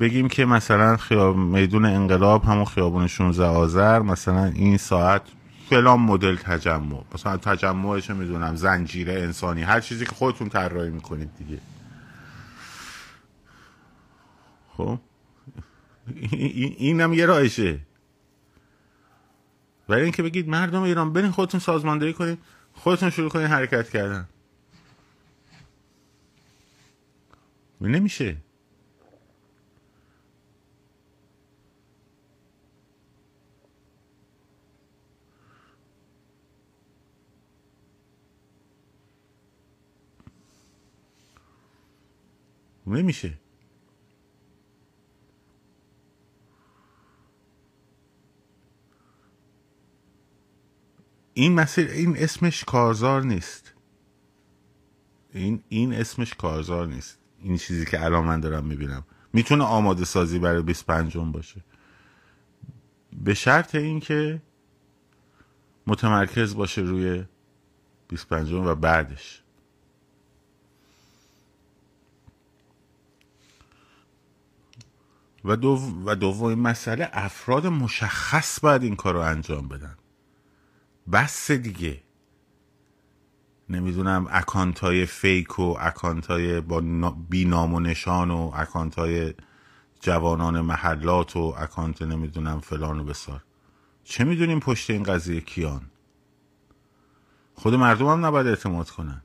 بگیم 0.03 0.27
که 0.27 0.45
مثلا 0.45 0.97
خیاب 0.97 1.37
میدون 1.37 1.85
انقلاب 1.85 2.43
همون 2.43 2.65
خیابون 2.65 3.07
16 3.07 3.45
آذر 3.45 3.99
مثلا 3.99 4.45
این 4.45 4.77
ساعت 4.77 5.21
فلان 5.69 5.99
مدل 5.99 6.35
تجمع. 6.35 7.03
مثلا 7.13 7.37
تجمعش 7.37 8.09
می‌دونم 8.09 8.55
زنجیره 8.55 9.13
انسانی 9.13 9.61
هر 9.61 9.79
چیزی 9.79 10.05
که 10.05 10.11
خودتون 10.11 10.49
طراحی 10.49 10.89
می‌کنید 10.89 11.29
دیگه. 11.37 11.59
خب؟ 14.77 14.99
اینم 16.77 17.13
یه 17.13 17.25
راهشه 17.25 17.79
ولی 19.89 20.01
اینکه 20.01 20.23
بگید 20.23 20.49
مردم 20.49 20.81
ایران 20.81 21.13
برین 21.13 21.31
خودتون 21.31 21.59
سازماندهی 21.59 22.13
کنید 22.13 22.39
خودتون 22.73 23.09
شروع 23.09 23.29
کنید 23.29 23.47
حرکت 23.47 23.89
کردن. 23.89 24.27
نمیشه. 27.81 28.37
نمیشه. 42.87 43.33
این 51.33 51.53
مسیر 51.53 51.87
این 51.87 52.17
اسمش 52.17 52.63
کارزار 52.63 53.23
نیست. 53.23 53.73
این 55.33 55.63
این 55.69 55.93
اسمش 55.93 56.33
کارزار 56.33 56.87
نیست. 56.87 57.19
این 57.39 57.57
چیزی 57.57 57.85
که 57.85 58.05
الان 58.05 58.25
من 58.25 58.39
دارم 58.39 58.65
می‌بینم. 58.65 59.05
می‌تونه 59.33 59.63
آماده 59.63 60.05
سازی 60.05 60.39
برای 60.39 60.61
25 60.61 61.17
باشه. 61.17 61.63
به 63.23 63.33
شرط 63.33 63.75
اینکه 63.75 64.41
متمرکز 65.87 66.55
باشه 66.55 66.81
روی 66.81 67.25
25 68.07 68.51
و 68.51 68.75
بعدش. 68.75 69.42
و 75.45 75.55
دو 75.55 75.79
و 76.05 76.15
دومین 76.15 76.59
مسئله 76.59 77.09
افراد 77.13 77.67
مشخص 77.67 78.59
باید 78.59 78.83
این 78.83 78.95
کار 78.95 79.13
رو 79.13 79.19
انجام 79.19 79.67
بدن. 79.67 79.97
بس 81.11 81.51
دیگه. 81.51 82.03
نمی‌دونم 83.69 84.27
اکانت 84.29 84.79
های 84.79 85.05
fake 85.05 85.59
و 85.59 85.75
اکانت 85.79 86.25
های 86.25 86.61
با 86.61 86.81
بینام 87.29 87.73
و 87.73 87.79
نشان 87.79 88.31
و 88.31 88.51
اکانت 88.55 88.95
های 88.95 89.33
جوانان 89.99 90.61
محلات 90.61 91.35
و 91.35 91.55
اکانت 91.57 92.01
نمی‌دونم 92.01 92.59
فلان 92.59 92.99
و 92.99 93.03
بیسار. 93.03 93.43
چه 94.03 94.23
می‌دونیم 94.23 94.59
پشت 94.59 94.89
این 94.89 95.03
قضیه 95.03 95.41
کیان؟ 95.41 95.81
خود 97.55 97.75
مردم 97.75 98.05
هم 98.05 98.25
نباید 98.25 98.47
اعتماد 98.47 98.89
کنن. 98.89 99.23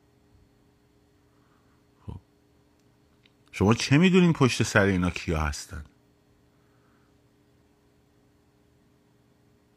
خب. 2.06 2.20
شما 3.52 3.74
چه 3.74 3.98
می‌دونین 3.98 4.32
پشت 4.32 4.62
سر 4.62 4.84
اینا 4.84 5.10
کیا 5.10 5.40
هستن؟ 5.40 5.84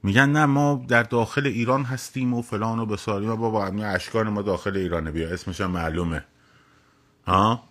میگن 0.03 0.29
نه 0.29 0.45
ما 0.45 0.85
در 0.87 1.03
داخل 1.03 1.47
ایران 1.47 1.83
هستیم 1.83 2.33
و 2.33 2.41
فلان 2.41 2.79
و 2.79 2.85
بساریم 2.85 3.29
و 3.29 3.35
بابا 3.35 3.65
همین 3.65 3.85
اشکان 3.85 4.29
ما 4.29 4.41
داخل 4.41 4.77
ایرانه. 4.77 5.11
بیا 5.11 5.29
اسمش 5.29 5.61
هم 5.61 5.71
معلومه. 5.71 6.25
ها؟ 7.27 7.63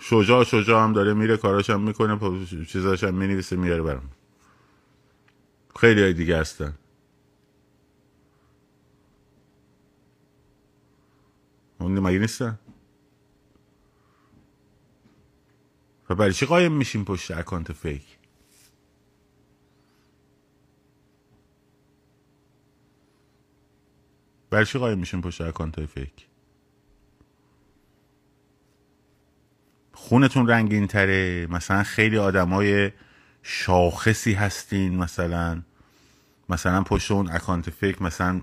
شجاع 0.00 0.44
شجاع 0.44 0.84
هم 0.84 0.92
داره 0.92 1.14
میره 1.14 1.36
کاراش 1.36 1.70
هم 1.70 1.80
می‌کنه 1.80 2.46
چیزاش 2.64 3.04
هم 3.04 3.14
می‌نویسه 3.14 3.56
میاره 3.56 3.82
برم 3.82 4.10
خیلی 5.80 6.02
های 6.02 6.12
دیگه 6.12 6.38
هستن. 6.38 6.74
اون 11.80 11.98
مگه 11.98 12.18
نیستن؟ 12.18 12.58
و 16.10 16.14
برای 16.14 16.32
چی 16.32 16.46
قایم 16.46 16.72
میشیم 16.72 17.04
پشت 17.04 17.30
اکانت 17.30 17.72
fake؟ 17.72 18.18
برای 24.50 24.66
چی 24.66 24.78
قایم 24.78 24.98
میشیم 24.98 25.20
پشت 25.20 25.40
اکانت 25.40 25.86
fake؟ 25.86 26.26
خونتون 29.92 30.48
رنگین 30.48 30.86
تره 30.86 31.46
مثلا 31.50 31.82
خیلی 31.82 32.18
آدمای 32.18 32.92
شاخصی 33.42 34.32
هستین 34.32 34.96
مثلا 34.96 35.62
مثلا 36.48 36.82
پشت 36.82 37.10
اون 37.10 37.30
اکانت 37.30 37.70
فیک 37.70 38.02
مثلا 38.02 38.40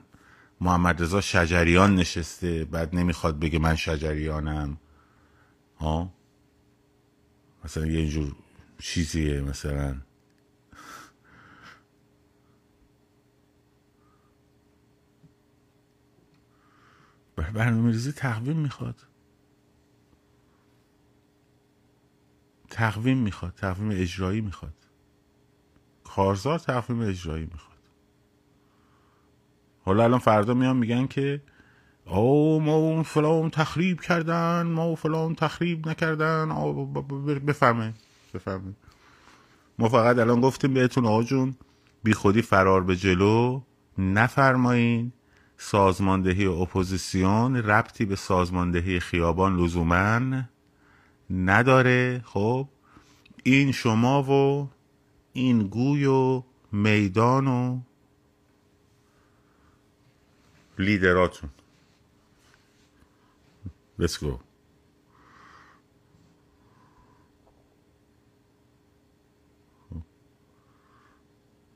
محمد 0.62 1.02
رضا 1.02 1.22
شجریان 1.22 1.96
نشسته 1.96 2.66
بعد 2.66 2.96
نمی‌خواد 2.96 3.40
بگه 3.40 3.60
من 3.60 3.76
شجریانم. 3.76 4.78
ها 5.80 6.14
مثلا 7.66 7.88
یه 7.88 8.00
اینجور 8.00 8.36
چیزیه 8.80 9.42
مثلا. 9.42 9.96
برنامه 17.36 17.92
ریزی 17.92 18.12
تقویم 18.12 18.58
می‌خواد. 18.58 19.06
تقویم 22.70 23.18
می‌خواد 23.18 23.54
تقویم 23.54 23.90
اجرایی 24.02 24.42
می‌خواد. 24.42 24.74
کارزار 26.04 26.60
تقویم 26.60 27.02
اجرایی 27.02 27.46
می‌خواد. 27.46 27.80
حالا 29.82 30.04
الان 30.04 30.20
فردا 30.20 30.54
میان 30.54 30.78
میگن 30.78 31.08
که 31.08 31.42
او 32.06 32.62
ما 32.62 33.04
فلان 33.04 33.50
تخریب 33.50 34.02
کردن 34.02 34.62
ما 34.62 34.96
فلان 34.96 35.36
تخریب 35.36 35.90
نکردن. 35.90 36.50
بفهمه 37.48 37.94
بفهمه. 38.34 38.74
ما 39.80 39.90
فقط 39.90 40.18
الان 40.18 40.42
گفتیم 40.42 40.74
بهتون 40.74 41.06
آقا 41.06 41.50
بی 42.04 42.14
خودی 42.14 42.42
فرار 42.42 42.84
به 42.84 42.96
جلو 42.96 43.62
نفرمایین 43.98 45.12
سازماندهی 45.58 46.46
اپوزیسیون 46.46 47.56
ربطی 47.56 48.06
به 48.06 48.16
سازماندهی 48.16 49.00
خیابان 49.00 49.58
لزوما 49.58 50.42
نداره. 51.30 52.22
خب 52.26 52.68
این 53.44 53.72
شما 53.72 54.24
و 54.24 54.70
این 55.34 55.68
گوی 55.68 56.06
و 56.06 56.44
میدان 56.72 57.48
و 57.48 57.80
لیدراتون. 60.80 61.50
Let's 64.00 64.18
go. 64.18 64.40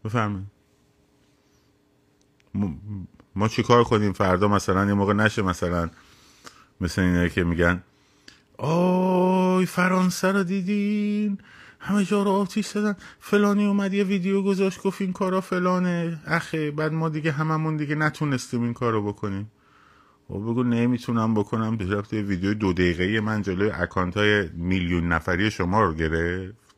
بفرمایید. 0.06 0.48
ما 3.36 3.48
چی 3.48 3.64
کار 3.64 3.84
کنیم؟ 3.84 4.14
فردا 4.14 4.48
مثلا 4.48 4.86
یه 4.86 4.94
موقع 4.94 5.14
نشه 5.14 5.42
مثلا 5.42 5.90
مثل 6.82 7.02
اینه 7.02 7.30
که 7.30 7.44
میگن 7.44 7.84
آی 8.58 9.66
فرانسه 9.66 10.32
رو 10.32 10.44
دیدین؟ 10.44 11.38
همه 11.80 12.06
جا 12.06 12.24
رو 12.24 12.32
آتیش 12.32 12.68
زدن. 12.68 12.96
فلانی 13.20 13.66
اومد 13.66 13.94
یه 13.94 14.04
ویدیو 14.04 14.42
گذاشت 14.42 14.84
گفت 14.84 15.02
این 15.02 15.14
کارا 15.14 15.42
فلانه. 15.42 16.20
اخه 16.26 16.72
بعد 16.72 16.92
ما 16.94 17.10
دیگه 17.10 17.32
هممون 17.32 17.78
دیگه 17.78 17.96
نتونستیم 17.96 18.64
این 18.64 18.74
کارو 18.74 19.08
بکنیم. 19.08 19.52
و 20.30 20.34
خب 20.34 20.40
بگو 20.40 20.64
نمی‌تونم 20.64 21.34
بکنم 21.34 21.78
به 21.78 21.86
یه 21.86 22.22
ویدیو 22.22 22.54
دو 22.54 22.74
دقیقه 22.74 23.22
من 23.22 23.42
جلوی 23.42 23.70
اکانت 23.70 24.18
های 24.18 24.50
میلیون 24.50 25.08
نفری 25.08 25.52
شما 25.52 25.82
رو 25.82 25.94
گرفت. 25.94 26.76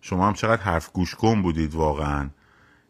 شما 0.00 0.26
هم 0.26 0.34
چقدر 0.34 0.62
حرف 0.62 0.92
گوش 0.92 1.14
کن 1.14 1.42
بودید 1.42 1.74
واقعا. 1.74 2.30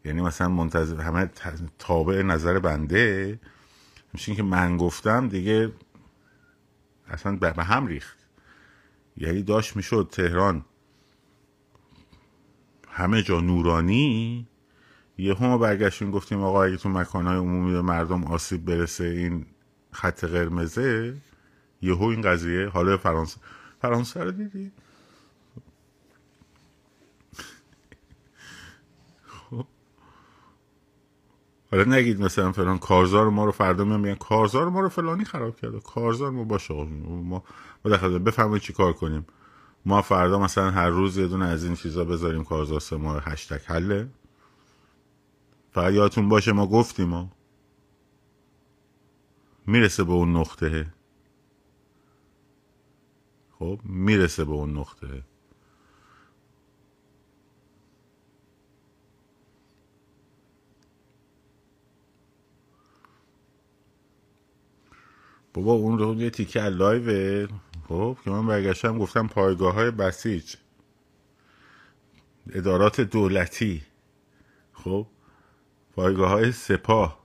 یعنی 0.05 0.21
مثلا 0.21 0.49
منتظر 0.49 1.01
همه 1.01 1.31
تابع 1.79 2.23
نظر 2.23 2.59
بنده. 2.59 3.39
میشه 4.13 4.35
که 4.35 4.43
من 4.43 4.77
گفتم 4.77 5.29
دیگه 5.29 5.73
اصلا 7.09 7.37
به 7.37 7.65
هم 7.65 7.87
ریخت. 7.87 8.19
یعنی 9.17 9.43
داشت 9.43 9.77
می‌شد 9.77 10.09
تهران 10.13 10.65
همه 12.89 13.23
جا 13.23 13.41
نورانی. 13.41 14.47
یه 15.19 15.35
هم 15.35 15.59
برگشتیم 15.59 16.11
گفتیم 16.11 16.43
آقا 16.43 16.65
اگه 16.65 16.77
تو 16.77 16.89
مکانهای 16.89 17.39
عمومی 17.39 17.73
به 17.73 17.83
مردم 17.83 18.25
آسیب 18.25 18.65
برسه 18.65 19.05
این 19.05 19.47
خط 19.93 20.25
قرمزه 20.25 21.17
یهو 21.83 22.05
این 22.05 22.21
قضیه 22.21 22.69
حالا 22.69 22.97
فرانسه. 22.97 23.37
فرانسه 23.83 24.25
رو 24.25 24.31
دیدی؟ 24.31 24.73
خب. 29.27 29.67
حالا 31.71 31.85
نگید 31.85 32.21
مثلا 32.21 32.53
فلان 32.53 32.79
کارزار 32.79 33.31
ما 33.31 33.45
رو 33.45 33.53
فردا 33.53 33.85
میان 33.85 34.01
میگن 34.01 34.15
کارزار 34.15 34.69
ما 34.69 34.81
رو 34.81 34.89
فلانی 34.89 35.25
خراب 35.25 35.57
کرده. 35.57 35.81
کارزار 35.81 36.31
ما 36.31 36.45
باشه 36.45 36.75
ما 36.75 37.43
ما 37.85 38.19
بفهمید 38.19 38.63
چی 38.63 38.73
کار 38.73 38.93
کنیم. 38.93 39.27
ما 39.87 40.03
فردا 40.03 40.39
مثلا 40.39 40.71
هر 40.71 40.89
روز 40.89 41.19
یه 41.19 41.27
دونه 41.27 41.47
از 41.47 41.65
این 41.65 41.75
چیزا 41.75 42.05
بذاریم 42.05 42.45
کارزار 42.45 42.81
سه 42.81 42.97
ماه 42.97 43.23
هشتگ 43.25 43.61
حله. 43.65 44.09
فقط 45.73 45.93
یادتون 45.93 46.29
باشه 46.29 46.53
ما 46.53 46.67
گفتیم 46.67 47.09
ما 47.09 47.31
می‌رسه 49.71 50.05
به 50.05 50.13
اون 50.13 50.37
نقطه. 50.37 50.87
خب 53.59 53.81
می‌رسه 53.85 54.45
به 54.45 54.53
اون 54.53 54.79
نقطه. 54.79 55.23
بابا 65.55 65.73
اون 65.73 65.99
رو 65.99 66.15
یه 66.15 66.31
تیکه 66.31 66.63
لایوه. 66.63 67.49
خب 67.89 68.17
که 68.25 68.31
من 68.31 68.47
برگشتم 68.47 68.99
گفتم 68.99 69.27
پایگاه 69.27 69.75
های 69.75 69.91
بسیج. 69.91 70.55
ادارات 72.53 73.01
دولتی. 73.01 73.83
خب 74.73 75.07
پایگاه 75.93 76.31
های 76.31 76.53
سپاه. 76.53 77.20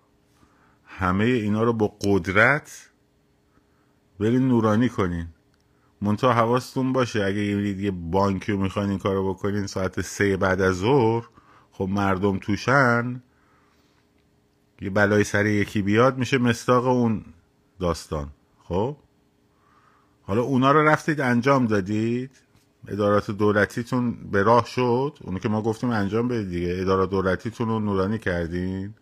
همه 0.98 1.26
اینا 1.26 1.64
رو 1.64 1.74
با 1.74 1.98
قدرت 2.02 2.90
برین 4.20 4.48
نورانی 4.48 4.90
کنین. 4.90 5.28
منتها 6.02 6.34
حواستون 6.34 6.94
باشه 6.94 7.24
اگه 7.24 7.42
یه 7.42 7.92
بانکی 7.92 8.52
رو 8.52 8.58
می‌خواین 8.58 8.90
این 8.90 9.00
کارو 9.00 9.34
بکنین 9.34 9.68
ساعت 9.68 10.02
سه 10.02 10.38
بعد 10.38 10.62
از 10.62 10.76
ظهر 10.76 11.24
خب 11.72 11.88
مردم 11.92 12.38
توشن 12.38 13.24
یه 14.82 14.90
بلای 14.90 15.24
سر 15.24 15.46
یکی 15.46 15.82
بیاد 15.82 16.18
میشه 16.18 16.38
مستاق 16.38 16.88
اون 16.88 17.26
داستان. 17.80 18.30
خب؟ 18.64 18.98
حالا 20.24 20.42
اونا 20.42 20.72
رو 20.72 20.88
رفتید 20.88 21.22
انجام 21.22 21.66
دادید 21.66 22.32
ادارات 22.88 23.32
دولتیتون 23.32 24.12
به 24.32 24.44
راه 24.44 24.66
شد 24.66 25.18
اونو 25.22 25.40
که 25.40 25.50
ما 25.50 25.62
گفتیم 25.62 25.90
انجام 25.90 26.28
بدید 26.28 26.50
دیگه 26.50 26.78
ادارات 26.80 27.10
دولتیتون 27.10 27.68
رو 27.68 27.80
نورانی 27.80 28.20
کردین. 28.20 28.94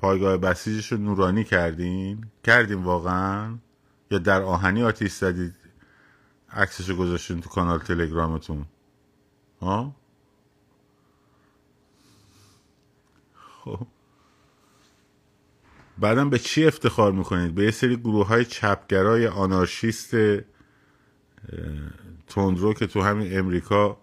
پایگاه 0.00 0.36
بسیجش 0.36 0.92
رو 0.92 0.98
نورانی 0.98 1.44
کردین؟ 1.44 2.26
کردیم 2.44 2.84
واقعا؟ 2.84 3.58
یا 4.10 4.18
در 4.18 4.42
آهنی 4.42 4.82
آتیش 4.82 5.12
زدید 5.12 5.54
عکسش 6.52 6.88
رو 6.88 6.96
گذاشتین 6.96 7.40
تو 7.40 7.50
کانال 7.50 7.78
تلگرامتون؟ 7.78 8.64
ها؟ 9.60 9.96
خب. 13.34 13.86
بعدم 15.98 16.30
به 16.30 16.38
چی 16.38 16.66
افتخار 16.66 17.12
می‌کنید؟ 17.12 17.54
به 17.54 17.64
یه 17.64 17.70
سری 17.70 17.96
گروه 17.96 18.26
های 18.26 18.44
چپگرای 18.44 19.26
آنارشیست 19.26 20.14
تندرو 22.26 22.74
که 22.74 22.86
تو 22.86 23.02
همین 23.02 23.38
امریکا 23.38 23.98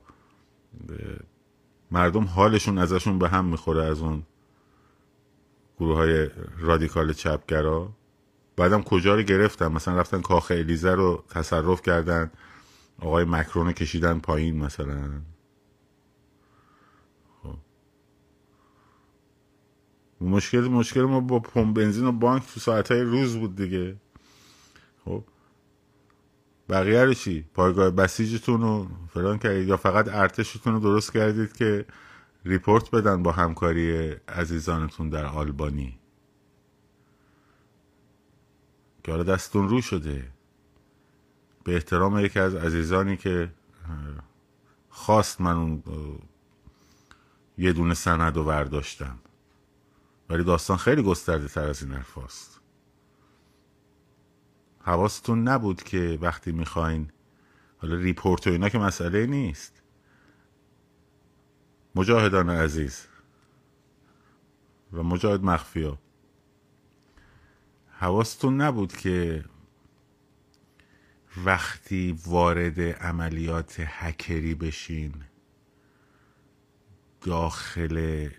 مردم 1.92 2.24
حالشون 2.24 2.78
ازشون 2.78 3.20
به 3.20 3.30
هم 3.30 3.46
می‌خوره 3.46 3.84
از 3.84 4.02
اون. 4.02 4.24
گروه 5.80 5.96
های 5.96 6.30
رادیکال 6.60 7.14
چپگرا. 7.14 7.90
بعدم 8.56 8.84
کجا 8.84 9.16
رو 9.16 9.22
گرفتن؟ 9.22 9.68
مثلا 9.68 10.00
رفتن 10.00 10.22
کاخ 10.22 10.52
الیزه 10.52 10.92
رو 10.92 11.24
تصرف 11.30 11.82
کردن. 11.82 12.32
آقای 13.00 13.26
مکرون 13.26 13.72
کشیدن 13.72 14.20
پایین 14.20 14.58
مثلا. 14.64 15.22
خب. 17.44 17.56
مشکل 20.22 20.60
مشکل 20.60 21.02
ما 21.02 21.20
با 21.20 21.40
پمپ 21.40 21.76
بنزین 21.76 22.06
و 22.06 22.12
بانک 22.12 22.44
تو 22.54 22.60
ساعت 22.60 22.92
های 22.92 23.02
روز 23.02 23.38
بود 23.38 23.56
دیگه. 23.56 23.96
خب. 25.06 25.24
بقیه 26.70 27.04
رو 27.04 27.14
چی؟ 27.14 27.46
پایگاه 27.54 27.90
بسیجتون 27.90 28.62
رو 28.62 28.88
فلان 29.14 29.38
کردید 29.40 29.68
یا 29.68 29.78
فقط 29.78 30.08
ارتشتون 30.08 30.74
رو 30.74 30.80
درست 30.80 31.14
کردید 31.14 31.54
که 31.54 31.86
ریپورت 32.48 32.92
بدن 32.92 33.24
با 33.24 33.32
همکاری 33.32 34.10
عزیزانتون 34.28 35.10
در 35.10 35.26
آلبانی. 35.26 36.00
که 39.04 39.12
حالا 39.12 39.24
دستون 39.24 39.70
رو 39.70 39.82
شده. 39.82 40.32
به 41.64 41.76
احترام 41.76 42.20
یکی 42.20 42.40
از 42.40 42.56
عزیزانی 42.56 43.18
که 43.18 43.54
خواست 44.90 45.42
من 45.42 45.56
اون 45.56 45.84
یه 47.58 47.74
دونه 47.74 47.94
سند 47.94 48.36
رو 48.36 48.44
برداشتم 48.44 49.20
ولی 50.30 50.44
داستان 50.44 50.78
خیلی 50.78 51.04
گسترده 51.04 51.48
تر 51.48 51.68
از 51.68 51.84
این 51.84 51.92
حرفاست 51.92 52.62
حواستون 54.80 55.48
نبود 55.48 55.84
که 55.84 56.18
وقتی 56.22 56.52
می‌خواین 56.52 57.12
حالا 57.78 57.96
ریپورت 57.96 58.48
و 58.48 58.50
اینا 58.50 58.70
که 58.70 58.80
مسئله 58.80 59.26
نیست. 59.26 59.84
مجاهدان 61.98 62.50
عزیز 62.50 63.08
و 64.94 65.04
مجاهد 65.04 65.44
مخفیا 65.44 65.98
حواستون 67.92 68.62
نبود 68.62 68.94
که 68.94 69.46
وقتی 71.46 72.20
وارد 72.26 72.80
عملیات 72.80 73.76
هکری 73.80 74.56
بشین 74.56 75.14
داخل 77.22 78.30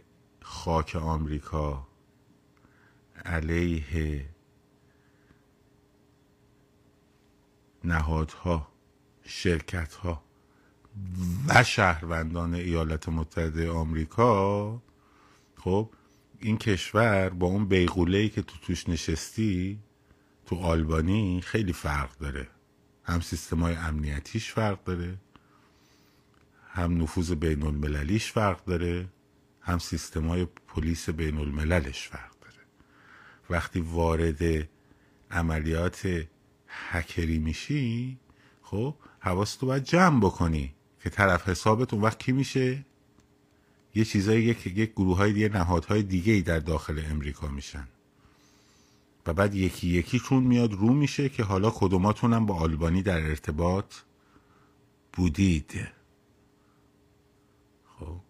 خاک 0.42 0.96
آمریکا 0.96 1.88
علیه 3.24 4.24
نهادها 7.84 8.68
شرکتها 9.22 10.27
و 11.48 11.64
شهروندان 11.64 12.54
ایالات 12.54 13.08
متحده 13.08 13.70
آمریکا 13.70 14.82
خب 15.56 15.90
این 16.40 16.58
کشور 16.58 17.28
با 17.28 17.46
اون 17.46 17.64
بیغوله 17.68 18.28
که 18.28 18.42
تو 18.42 18.58
توش 18.62 18.88
نشستی 18.88 19.78
تو 20.46 20.56
آلبانی 20.56 21.40
خیلی 21.40 21.72
فرق 21.72 22.18
داره. 22.18 22.48
هم 23.04 23.20
سیستم 23.20 23.60
های 23.60 23.74
امنیتیش 23.74 24.52
فرق 24.52 24.84
داره 24.84 25.18
هم 26.68 27.02
نفوذ 27.02 27.32
بین 27.32 27.62
المللیش 27.62 28.32
فرق 28.32 28.64
داره 28.64 29.08
هم 29.60 29.78
سیستم 29.78 30.26
های 30.26 30.46
پلیس 30.66 31.10
بین 31.10 31.38
المللش 31.38 32.08
فرق 32.08 32.32
داره. 32.40 32.62
وقتی 33.50 33.80
وارد 33.80 34.68
عملیات 35.30 36.26
هکری 36.68 37.38
میشی 37.38 38.18
خب 38.62 38.94
حواستو 39.20 39.66
باید 39.66 39.84
جمع 39.84 40.20
بکنی. 40.20 40.74
که 41.08 41.14
طرف 41.14 41.48
حسابت 41.48 41.94
اون 41.94 42.02
وقت 42.02 42.18
کی 42.18 42.32
میشه؟ 42.32 42.84
یه 43.94 44.04
چیزای 44.04 44.42
یک 44.42 44.66
یک 44.66 44.92
گروه 44.92 45.16
های 45.16 45.32
دیگه 45.32 45.48
نهادهای 45.48 46.02
دیگه 46.02 46.32
ای 46.32 46.42
در 46.42 46.58
داخل 46.58 47.02
امریکا 47.10 47.48
میشن. 47.48 47.88
و 49.26 49.32
بعد 49.32 49.54
یکی 49.54 49.88
یکی 49.88 50.18
چون 50.18 50.42
میاد 50.42 50.72
رو 50.72 50.92
میشه 50.92 51.28
که 51.28 51.44
حالا 51.44 51.70
کدوماتون 51.70 52.32
هم 52.32 52.46
با 52.46 52.54
آلبانی 52.54 53.02
در 53.02 53.20
ارتباط 53.28 53.94
بودید. 55.12 55.88
خب. 57.98 58.20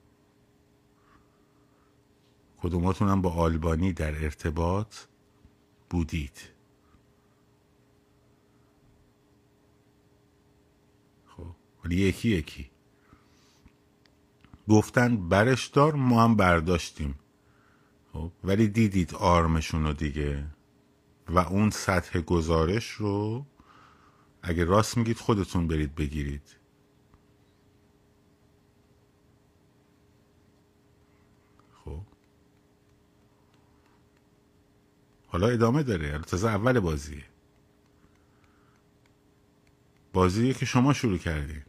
کدوماتون 2.59 3.09
هم 3.09 3.23
با 3.23 3.31
آلبانی 3.33 3.93
در 3.93 4.25
ارتباط 4.25 4.97
بودید. 5.91 6.58
ولی 11.85 11.97
یکی 11.97 12.29
یکی. 12.29 12.71
گفتن 14.69 15.29
برش 15.29 15.67
دار 15.67 15.95
ما 15.95 16.25
هم 16.25 16.37
برداشتیم. 16.37 17.15
خب 18.13 18.33
ولی 18.45 18.69
دیدید 18.69 19.15
آرمشون 19.15 19.85
رو 19.85 19.93
دیگه. 19.93 20.45
و 21.29 21.39
اون 21.39 21.71
سطح 21.71 22.21
گزارش 22.21 22.91
رو 22.91 23.47
اگه 24.43 24.65
راست 24.65 24.97
میگید 24.97 25.19
خودتون 25.19 25.69
برید 25.69 25.95
بگیرید. 25.95 26.57
خب. 31.85 32.01
حالا 35.27 35.49
ادامه 35.49 35.83
داره. 35.83 36.19
تازه 36.19 36.49
اول 36.49 36.81
بازیه. 36.81 37.25
بازیه 40.13 40.55
که 40.55 40.67
شما 40.67 40.93
شروع 40.93 41.19
کردین 41.19 41.63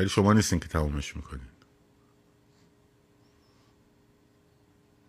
ولی 0.00 0.08
شما 0.08 0.32
نیستین 0.32 0.60
که 0.60 0.68
تمومش 0.68 1.16
می‌کنین. 1.16 1.48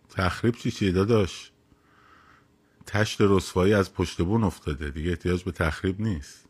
تخریب 0.08 0.54
چی 0.54 0.70
چیه 0.70 0.92
داداش؟ 0.92 1.52
تشت 2.86 3.20
رسوایی 3.20 3.74
از 3.74 3.94
پشت 3.94 4.22
بون 4.22 4.44
افتاده. 4.44 4.90
دیگه 4.90 5.10
احتیاج 5.10 5.44
به 5.44 5.52
تخریب 5.52 6.00
نیست. 6.00 6.48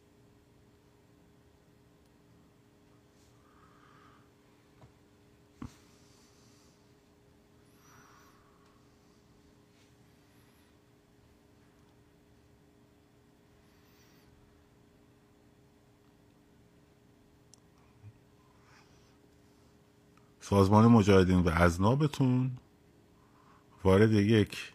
سازمان 20.52 20.86
مجاهدین 20.86 21.38
و 21.38 21.48
ازنابتون 21.48 22.50
وارد 23.84 24.12
یک 24.12 24.72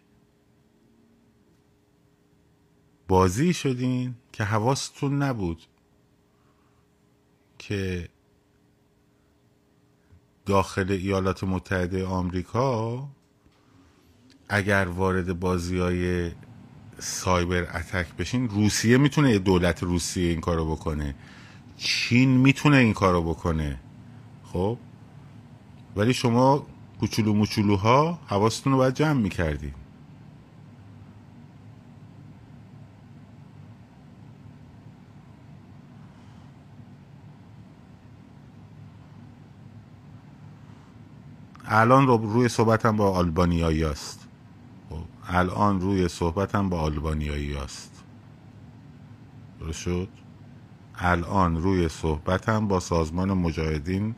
بازی 3.08 3.54
شدین 3.54 4.16
که 4.32 4.44
حواستون 4.44 5.22
نبود 5.22 5.64
که 7.58 8.10
داخل 10.46 10.92
ایالات 10.92 11.44
متحده 11.44 12.06
آمریکا 12.06 13.08
اگر 14.50 14.88
وارد 14.96 15.40
بازی 15.40 15.78
های 15.78 16.32
سایبر 17.00 17.78
اتک 17.78 18.16
بشین 18.16 18.50
روسیه 18.50 18.98
می‌تونه 18.98 19.40
دولت 19.40 19.84
روسیه 19.84 20.30
این 20.30 20.42
کارو 20.42 20.72
بکنه. 20.72 21.16
چین 21.78 22.30
می‌تونه 22.30 22.78
این 22.78 22.94
کارو 22.94 23.22
بکنه. 23.22 23.80
خب؟ 24.44 24.78
ولی 25.98 26.14
شما 26.14 26.66
کوچولو 27.00 27.34
موچولوها 27.34 28.20
حواستون 28.28 28.74
رو 28.74 28.80
باید 28.80 28.94
جمع 28.94 29.22
می‌کردین. 29.22 29.74
الان 41.66 42.08
رو 42.08 42.18
روی 42.18 42.50
صحبتم 42.50 42.98
با 42.98 43.12
آلبانیایی 43.12 43.84
است 43.86 44.28
خب، 44.90 44.96
الان 45.28 45.82
روی 45.82 46.08
صحبتم 46.08 46.70
با 46.70 46.80
آلبانیایی 46.80 47.56
است 47.56 48.04
درست 49.60 49.80
شد؟ 49.80 50.08
الان 50.96 51.58
روی 51.64 51.90
صحبتم 51.90 52.68
با 52.68 52.80
سازمان 52.80 53.34
مجاهدین 53.34 54.16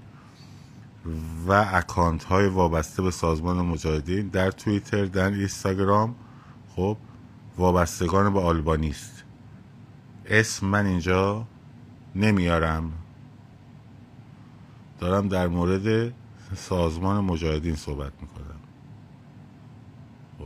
و 1.47 1.51
اکانت 1.51 2.23
های 2.23 2.47
وابسته 2.47 3.01
به 3.01 3.11
سازمان 3.11 3.57
مجاهدین 3.61 4.27
در 4.27 4.51
توییتر 4.51 5.05
در 5.05 5.31
اینستاگرام. 5.31 6.15
خب 6.75 6.97
وابستگان 7.57 8.33
به 8.33 8.39
آلبانی 8.39 8.89
است. 8.89 9.23
اسم 10.25 10.67
من 10.67 10.85
اینجا 10.85 11.45
نمیارم. 12.15 12.91
دارم 14.99 15.27
در 15.27 15.47
مورد 15.47 16.13
سازمان 16.55 17.23
مجاهدین 17.23 17.75
صحبت 17.75 18.13
می‌کنم 18.21 18.59
خب. 20.39 20.45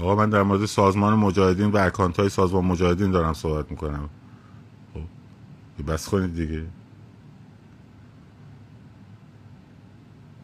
آقا 0.00 0.14
من 0.14 0.30
در 0.30 0.42
مورد 0.42 0.66
سازمان 0.66 1.14
مجاهدین 1.14 1.70
و 1.70 1.76
اکانت 1.76 2.20
های 2.20 2.28
سازمان 2.28 2.64
مجاهدین 2.64 3.10
دارم 3.10 3.32
صحبت 3.32 3.70
می‌کنم. 3.70 4.10
خب 4.94 5.92
بس 5.92 6.08
کنید 6.08 6.34
دیگه. 6.34 6.66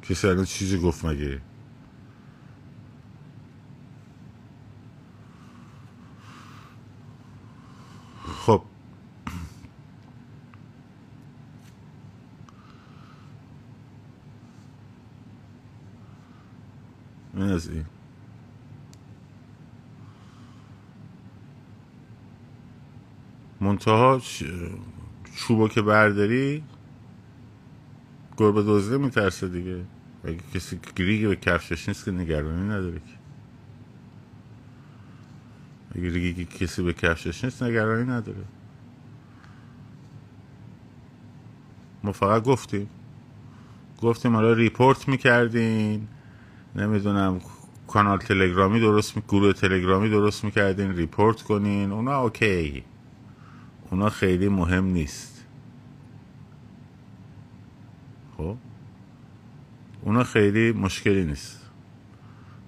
کسی 0.02 0.28
الان 0.28 0.44
چیزی 0.44 0.78
گفت 0.80 1.04
مگه؟ 1.04 1.40
خب. 8.46 8.62
این 17.34 17.42
از 17.42 17.68
این. 17.68 17.93
منتها 23.60 24.20
چوبو 25.36 25.68
که 25.68 25.82
برداری 25.82 26.62
گربه 28.36 28.62
دوزده 28.62 28.98
میترسه 28.98 29.48
دیگه. 29.48 29.84
اگه 30.24 30.38
کسی 30.54 30.80
گریگی 30.96 31.26
به 31.26 31.36
کفشش 31.36 31.88
نیست 31.88 32.04
که 32.04 32.10
نگرانی 32.10 32.68
نداره 32.68 32.98
که. 32.98 33.14
اگه 35.98 36.10
ریگی 36.10 36.44
کسی 36.44 36.82
به 36.82 36.92
کفشش 36.92 37.44
نیست 37.44 37.62
نگرانی 37.62 38.10
نداره. 38.10 38.44
ما 42.04 42.12
فقط 42.12 42.44
گفتیم. 42.44 42.90
گفتیم 44.02 44.34
حالا 44.34 44.52
report 44.52 45.08
می‌کردین. 45.08 46.08
نمی‌دونم 46.76 47.40
کانال 47.86 48.18
تلگرامی 48.18 48.80
درست 48.80 49.16
می... 49.16 49.22
گروه 49.28 49.52
تلگرامی 49.52 50.10
درست 50.10 50.44
می‌کردین 50.44 50.96
report 50.96 51.42
کنین. 51.42 51.92
اونا 51.92 52.20
okay. 52.20 52.84
اونا 53.90 54.08
خیلی 54.10 54.48
مهم 54.48 54.84
نیست. 54.84 55.44
خب؟ 58.36 58.56
اونا 60.02 60.24
خیلی 60.24 60.72
مشکلی 60.72 61.24
نیست. 61.24 61.70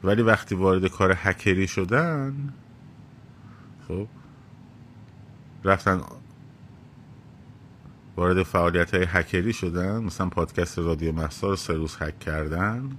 ولی 0.05 0.23
وقتی 0.23 0.55
وارد 0.55 0.87
کار 0.87 1.15
هکری 1.17 1.67
شدن 1.67 2.53
خب؟ 3.89 4.09
رفتن 5.65 6.01
وارد 8.17 8.43
فعالیت 8.43 8.95
های 8.95 9.07
هکری 9.09 9.53
شدن 9.53 10.05
مثلا 10.05 10.29
پادکست 10.29 10.79
رادیو 10.79 11.13
محسا 11.13 11.49
رو 11.49 11.57
سه 11.57 11.75
روز 11.75 11.97
هک 12.01 12.19
کردن 12.19 12.91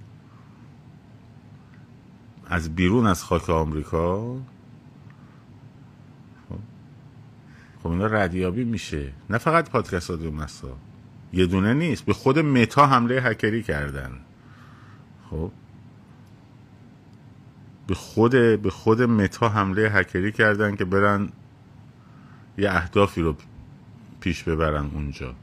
از 2.46 2.76
بیرون 2.76 3.06
از 3.06 3.24
خاک 3.24 3.50
آمریکا 3.50 4.36
خب, 6.50 6.60
خب 7.84 7.88
اینا 7.88 8.06
ردیابی 8.06 8.64
میشه. 8.64 9.14
نه 9.30 9.38
فقط 9.38 9.70
پادکست 9.70 10.10
رادیو 10.10 10.32
محسا 10.32 10.78
یه 11.34 11.46
دونه 11.46 11.74
نیست. 11.74 12.06
به 12.06 12.14
خود 12.14 12.40
متا 12.40 12.88
حمله 12.88 13.22
هکری 13.22 13.64
کردن. 13.64 14.12
خب. 15.30 15.52
به 17.88 17.96
خود 17.96 18.32
به 18.62 18.70
خود 18.70 19.02
متا 19.02 19.50
حمله 19.50 19.82
هکری 19.82 20.32
کردن 20.32 20.76
که 20.76 20.86
برن 20.86 21.30
یه 22.58 22.72
اهدافی 22.72 23.22
رو 23.22 23.36
پیش 24.20 24.44
ببرن 24.44 24.86
اونجا. 24.94 25.36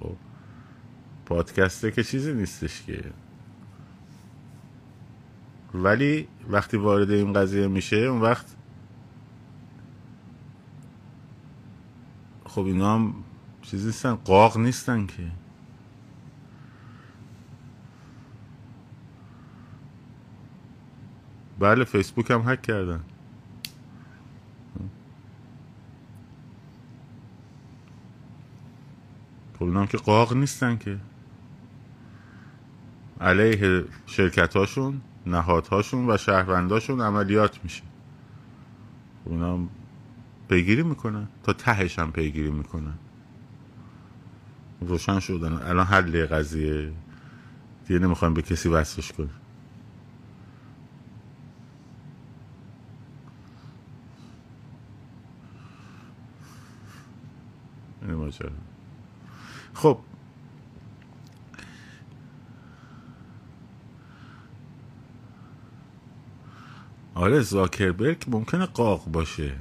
خب. 0.00 0.16
پادکسته 1.26 1.90
که 1.90 2.04
چیزی 2.04 2.32
نیستش 2.32 2.82
که. 2.82 3.04
ولی 5.74 6.28
وقتی 6.50 6.76
وارد 6.76 7.10
این 7.10 7.32
قضیه 7.32 7.66
میشه 7.66 7.96
اون 7.96 8.20
وقت 8.20 8.46
خب 12.54 12.64
اینا 12.64 12.94
هم 12.94 13.14
چیزی 13.62 13.86
نیستن 13.86 14.14
قاق 14.14 14.58
نیستن 14.58 15.06
که. 15.06 15.30
بله 21.58 21.84
فیسبوک 21.84 22.30
هم 22.30 22.42
هک 22.46 22.62
کردن. 22.62 23.00
خب 29.58 29.86
که 29.86 29.98
قاق 29.98 30.32
نیستن 30.32 30.76
که. 30.76 30.98
علیه 33.20 33.84
شرکت 34.06 34.56
هاشون 34.56 35.00
نهادهاشون 35.26 36.10
و 36.10 36.16
شهرونداشون 36.16 37.00
عملیات 37.00 37.64
میشه. 37.64 37.82
خب 39.24 39.68
پیگیری 40.48 40.82
می‌کنن 40.82 41.28
تا 41.42 41.52
تهش 41.52 41.98
هم 41.98 42.12
پیگیری 42.12 42.50
می‌کنن 42.50 42.94
روشن 44.80 45.20
شدن. 45.20 45.52
الان 45.52 45.86
حل 45.86 46.26
قضیه. 46.26 46.92
دیگه 47.86 48.00
نمی‌خوایم 48.00 48.34
به 48.34 48.42
کسی 48.42 48.68
وصلش 48.68 49.12
کنیم. 49.12 49.30
خب. 59.74 59.98
آره 67.14 67.40
زاکربرگ 67.40 68.24
ممکنه 68.28 68.66
قاق 68.66 69.04
باشه. 69.12 69.52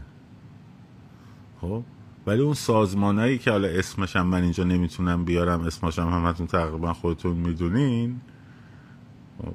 خب؟ 1.64 1.84
ولی 2.28 2.42
اون 2.42 2.54
سازمانایی 2.54 3.38
که 3.38 3.52
حالا 3.52 3.68
اسمش 3.68 4.16
هم 4.16 4.28
من 4.28 4.44
اینجا 4.44 4.64
نمی‌تونم 4.64 5.26
بیارم 5.26 5.62
اسمش 5.62 6.00
هم 6.00 6.08
همتون 6.08 6.48
تقریبا 6.48 6.94
خودتون 6.94 7.38
می‌دونین. 7.38 8.22
خب. 9.42 9.54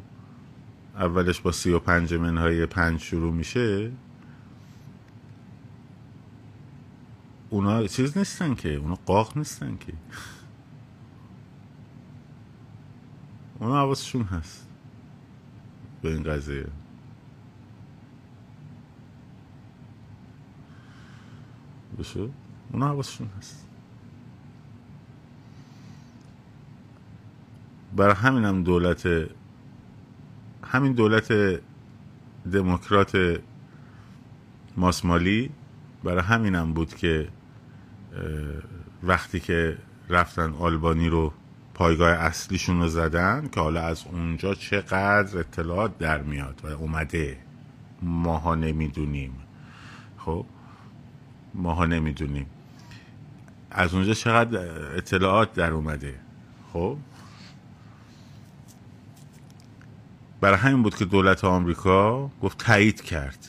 اولش 0.95 1.41
با 1.41 1.53
سی 1.53 1.71
و 1.71 1.79
پنج 1.79 2.15
منهای 2.15 2.67
پنج 2.67 3.01
شروع 3.01 3.33
میشه. 3.33 3.93
اونا 7.51 7.87
چیز 7.87 8.19
نیستن 8.19 8.55
که 8.55 8.75
اونا 8.75 8.95
قاق 9.07 9.39
نیستن 9.39 9.77
که. 9.77 9.93
اونا 13.61 13.77
حواسشون 13.77 14.23
هست. 14.23 14.69
به 16.03 16.09
این 16.09 16.23
قضیه. 16.23 16.67
بشه؟ 21.99 22.29
اونا 22.73 22.89
حواسشون 22.89 23.31
هست. 23.39 23.67
برای 27.97 28.15
همین 28.15 28.45
هم 28.45 28.63
دولت 28.63 29.09
همین 30.65 30.93
دولت 30.93 31.61
دموکرات 32.53 33.41
ماسمالی 34.77 35.51
برای 36.05 36.23
همینم 36.23 36.73
بود 36.73 36.95
که 36.95 37.29
وقتی 39.03 39.41
که 39.41 39.79
رفتن 40.09 40.53
آلبانی 40.53 41.09
رو 41.09 41.33
پایگاه 41.75 42.11
اصلیشون 42.11 42.81
رو 42.81 42.89
زدن 42.89 43.49
که 43.53 43.61
حالا 43.61 43.83
از 43.83 44.05
اونجا 44.13 44.55
چقدر 44.55 45.39
اطلاعات 45.39 45.99
در 45.99 46.23
میاد 46.23 46.61
و 46.65 46.67
اومده. 46.67 47.39
ماها 48.03 48.55
نمی‌دونیم. 48.55 49.33
خب؟ 50.19 50.47
ماها 51.55 51.87
نمی‌دونیم. 51.87 52.47
از 53.71 53.95
اونجا 53.95 54.15
چقدر 54.15 54.59
اطلاعات 54.97 55.53
در 55.55 55.71
اومده؟ 55.71 56.21
خب؟ 56.73 56.97
برای 60.41 60.57
همین 60.57 60.83
بود 60.83 60.97
که 60.97 61.05
دولت 61.05 61.45
آمریکا 61.45 62.31
گفت 62.43 62.59
تایید 62.59 63.03
کرد. 63.03 63.49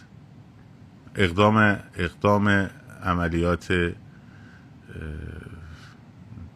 اقدام 1.15 1.79
اقدام 1.95 2.69
عملیات 3.03 3.93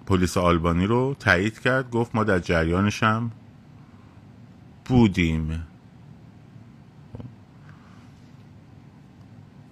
پلیس 0.05 0.37
آلبانی 0.37 0.85
رو 0.85 1.15
تایید 1.19 1.59
کرد. 1.59 1.91
گفت 1.91 2.15
ما 2.15 2.23
در 2.23 2.39
جریانش 2.39 3.03
هم 3.03 3.31
بودیم. 4.85 5.67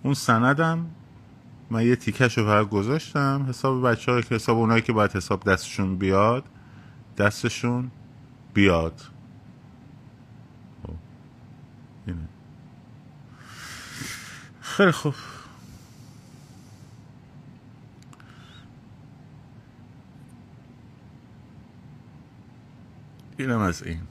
اون 0.03 0.13
سندم 0.13 0.85
من 1.71 1.85
یه 1.85 1.95
تیکش 1.95 2.37
رو 2.37 2.45
فقط 2.45 2.69
گذاشتم. 2.69 3.45
حساب 3.49 3.87
بچه 3.87 4.11
ها 4.11 4.21
که 4.21 4.35
حساب 4.35 4.57
اونایی 4.57 4.81
که 4.81 4.93
باید 4.93 5.11
حساب 5.11 5.43
دستشون 5.43 5.97
بیاد 5.97 6.43
دستشون 7.17 7.91
بیاد. 8.53 9.01
خب. 10.83 10.93
خیلی 14.61 14.91
خوب. 14.91 15.13
اینم 23.37 23.59
از 23.59 23.83
این. 23.83 24.01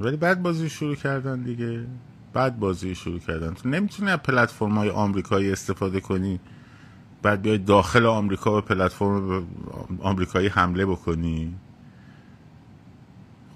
ولی 0.00 0.16
بعد 0.16 0.42
بازی 0.42 0.70
شروع 0.70 0.94
کردن 0.94 1.42
دیگه. 1.42 1.86
بعد 2.32 2.58
بازی 2.58 2.94
شروع 2.94 3.18
کردن. 3.18 3.54
تو 3.54 3.68
نمی‌تونی 3.68 4.10
از 4.10 4.18
پلتفرم 4.18 4.78
های 4.78 4.90
آمریکایی 4.90 5.52
استفاده 5.52 6.00
کنی 6.00 6.40
بعد 7.22 7.42
بیای 7.42 7.58
داخل 7.58 8.06
آمریکا 8.06 8.60
به 8.60 8.60
پلتفرم 8.60 9.46
آمریکایی 10.02 10.48
حمله 10.48 10.86
بکنی. 10.86 11.54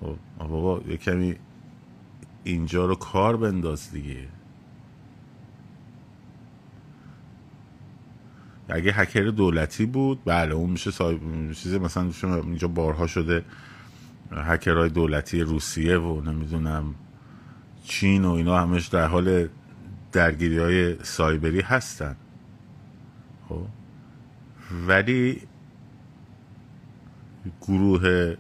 خب 0.01 0.17
بابا 0.39 0.81
یه 0.89 0.97
کمی 0.97 1.37
اینجا 2.45 2.87
رو 2.87 2.95
کار 2.95 3.37
بنداز 3.37 3.91
دیگه. 3.91 4.29
اگه 8.69 8.93
هکر 8.93 9.21
دولتی 9.21 9.87
بود 9.87 10.25
بله 10.25 10.55
اون 10.55 10.71
میشه 10.71 10.91
صاحب 10.91 11.53
چیزی 11.53 11.79
مثلا 11.79 12.11
اینجا 12.23 12.69
بارها 12.69 13.07
شده 13.07 13.45
هکرهای 14.33 14.89
دولتی 14.89 15.41
روسیه 15.41 15.99
و 15.99 16.21
نمی‌دونم 16.21 16.95
چین 17.85 18.25
و 18.25 18.31
اینا 18.31 18.61
همش 18.61 18.87
در 18.87 19.07
حال 19.07 19.49
درگیری 20.13 20.59
های 20.59 21.05
سایبری 21.05 21.61
هستن. 21.61 22.17
خب. 23.49 23.67
ولی 24.87 25.43
گروه 27.61 28.37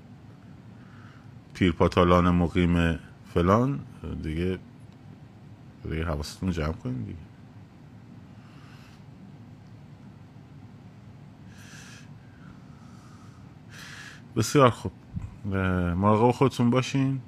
پیرپاتالان 1.54 2.30
مقیم 2.30 2.98
فلان 3.34 3.80
دیگه 4.22 4.58
دیگه 5.82 6.04
حواستون 6.04 6.50
جمع 6.50 6.72
کنید 6.72 7.06
دیگه. 7.06 7.18
بسیار 14.36 14.70
خوب. 14.70 14.92
مراقب 15.94 16.30
خودتون 16.30 16.70
باشین. 16.70 17.20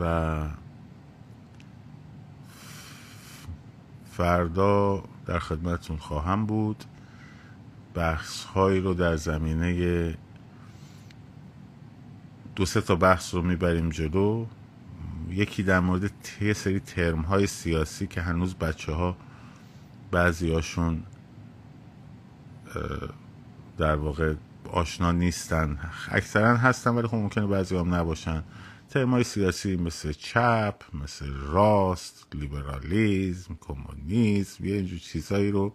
و 0.00 0.44
فردا 4.12 5.04
در 5.26 5.38
خدمتتون 5.38 5.96
خواهم 5.96 6.46
بود. 6.46 6.84
بحث 7.94 8.44
هایی 8.44 8.80
رو 8.80 8.94
در 8.94 9.16
زمینه 9.16 10.14
دو 12.56 12.66
سه 12.66 12.80
تا 12.80 12.94
بحث 12.94 13.34
رو 13.34 13.42
می‌بریم 13.42 13.90
جلو. 13.90 14.46
یکی 15.28 15.62
در 15.62 15.80
مورد 15.80 16.10
یه 16.40 16.52
سری 16.52 16.80
ترم 16.80 17.20
های 17.20 17.46
سیاسی 17.46 18.06
که 18.06 18.20
هنوز 18.20 18.54
بچه 18.54 18.92
ها 18.92 19.16
بعضی 20.10 20.52
هاشون 20.52 21.02
در 23.78 23.96
واقع 23.96 24.34
آشنا 24.72 25.12
نیستن. 25.12 25.78
اکثرا 26.10 26.56
هستن 26.56 26.90
ولی 26.90 27.08
خب 27.08 27.14
ممکنه 27.14 27.46
بعضی 27.46 27.76
هم 27.76 27.94
نباشن. 27.94 28.42
ترمای 28.94 29.24
سیاسی 29.24 29.76
مثل 29.76 30.12
چپ 30.12 30.74
مثل 30.92 31.32
راست 31.32 32.26
لیبرالیزم 32.34 33.58
کمونیسم 33.60 34.64
یه 34.64 34.74
اینجور 34.74 34.98
چیزهایی 34.98 35.50
رو 35.50 35.74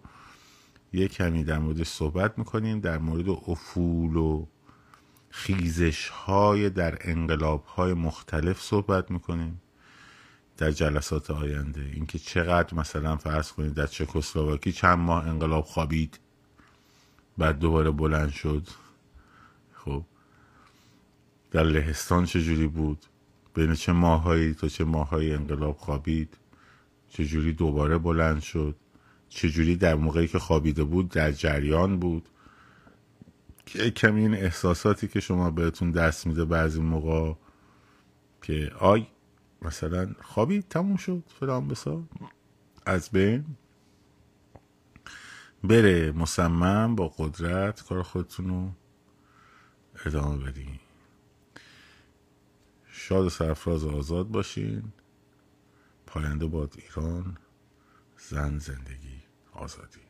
یه 0.92 1.08
کمی 1.08 1.44
در 1.44 1.58
مورد 1.58 1.82
صحبت 1.82 2.38
می‌کنیم 2.38 2.80
در 2.80 2.98
مورد 2.98 3.28
افول 3.28 4.16
و 4.16 4.46
خیزش 5.30 6.08
های 6.08 6.70
در 6.70 6.98
انقلاب 7.00 7.64
های 7.64 7.94
مختلف 7.94 8.62
صحبت 8.62 9.10
می‌کنیم 9.10 9.60
در 10.56 10.70
جلسات 10.70 11.30
آینده. 11.30 11.90
اینکه 11.92 12.18
چقدر 12.18 12.74
مثلا 12.74 13.16
فرض 13.16 13.52
کنید 13.52 13.74
در 13.74 13.86
چکسلواکی 13.86 14.72
چند 14.72 14.98
ماه 14.98 15.28
انقلاب 15.28 15.64
خوابید 15.64 16.18
بعد 17.38 17.58
دوباره 17.58 17.90
بلند 17.90 18.30
شد. 18.30 18.68
خب 19.72 20.04
در 21.50 21.62
لهستان 21.62 22.24
چجوری 22.24 22.66
بود؟ 22.66 23.06
بین 23.54 23.74
چه 23.74 23.92
ماهایی 23.92 24.54
تا 24.54 24.68
چه 24.68 24.84
ماهایی 24.84 25.32
انقلاب 25.32 25.76
خوابید 25.76 26.36
چجوری 27.08 27.52
دوباره 27.52 27.98
بلند 27.98 28.40
شد 28.40 28.76
چجوری 29.28 29.76
در 29.76 29.94
موقعی 29.94 30.28
که 30.28 30.38
خوابیده 30.38 30.84
بود 30.84 31.08
در 31.08 31.32
جریان 31.32 31.98
بود. 31.98 32.28
که 33.66 33.90
کمی 33.90 34.20
این 34.20 34.34
احساساتی 34.34 35.08
که 35.08 35.20
شما 35.20 35.50
بهتون 35.50 35.90
دست 35.90 36.26
میده 36.26 36.44
بعضی 36.44 36.80
موقع 36.80 37.34
که 38.42 38.72
آی 38.78 39.06
مثلا 39.62 40.14
خوابید 40.22 40.68
تموم 40.68 40.96
شد 40.96 41.24
فلان 41.40 41.68
بسا. 41.68 42.02
از 42.86 43.10
بین 43.10 43.44
بره 45.64 46.12
مصمم 46.12 46.96
با 46.96 47.08
قدرت 47.08 47.82
کار 47.82 48.02
خودتون 48.02 48.48
رو 48.48 48.70
ادامه 50.06 50.44
بدین. 50.44 50.78
شاد 53.10 53.26
و 53.26 53.30
سرفراز 53.30 53.84
آزاد 53.84 54.28
باشین. 54.28 54.92
پاینده 56.06 56.46
باد 56.46 56.74
ایران 56.78 57.36
زن 58.18 58.58
زندگی 58.58 59.22
آزادی. 59.52 60.09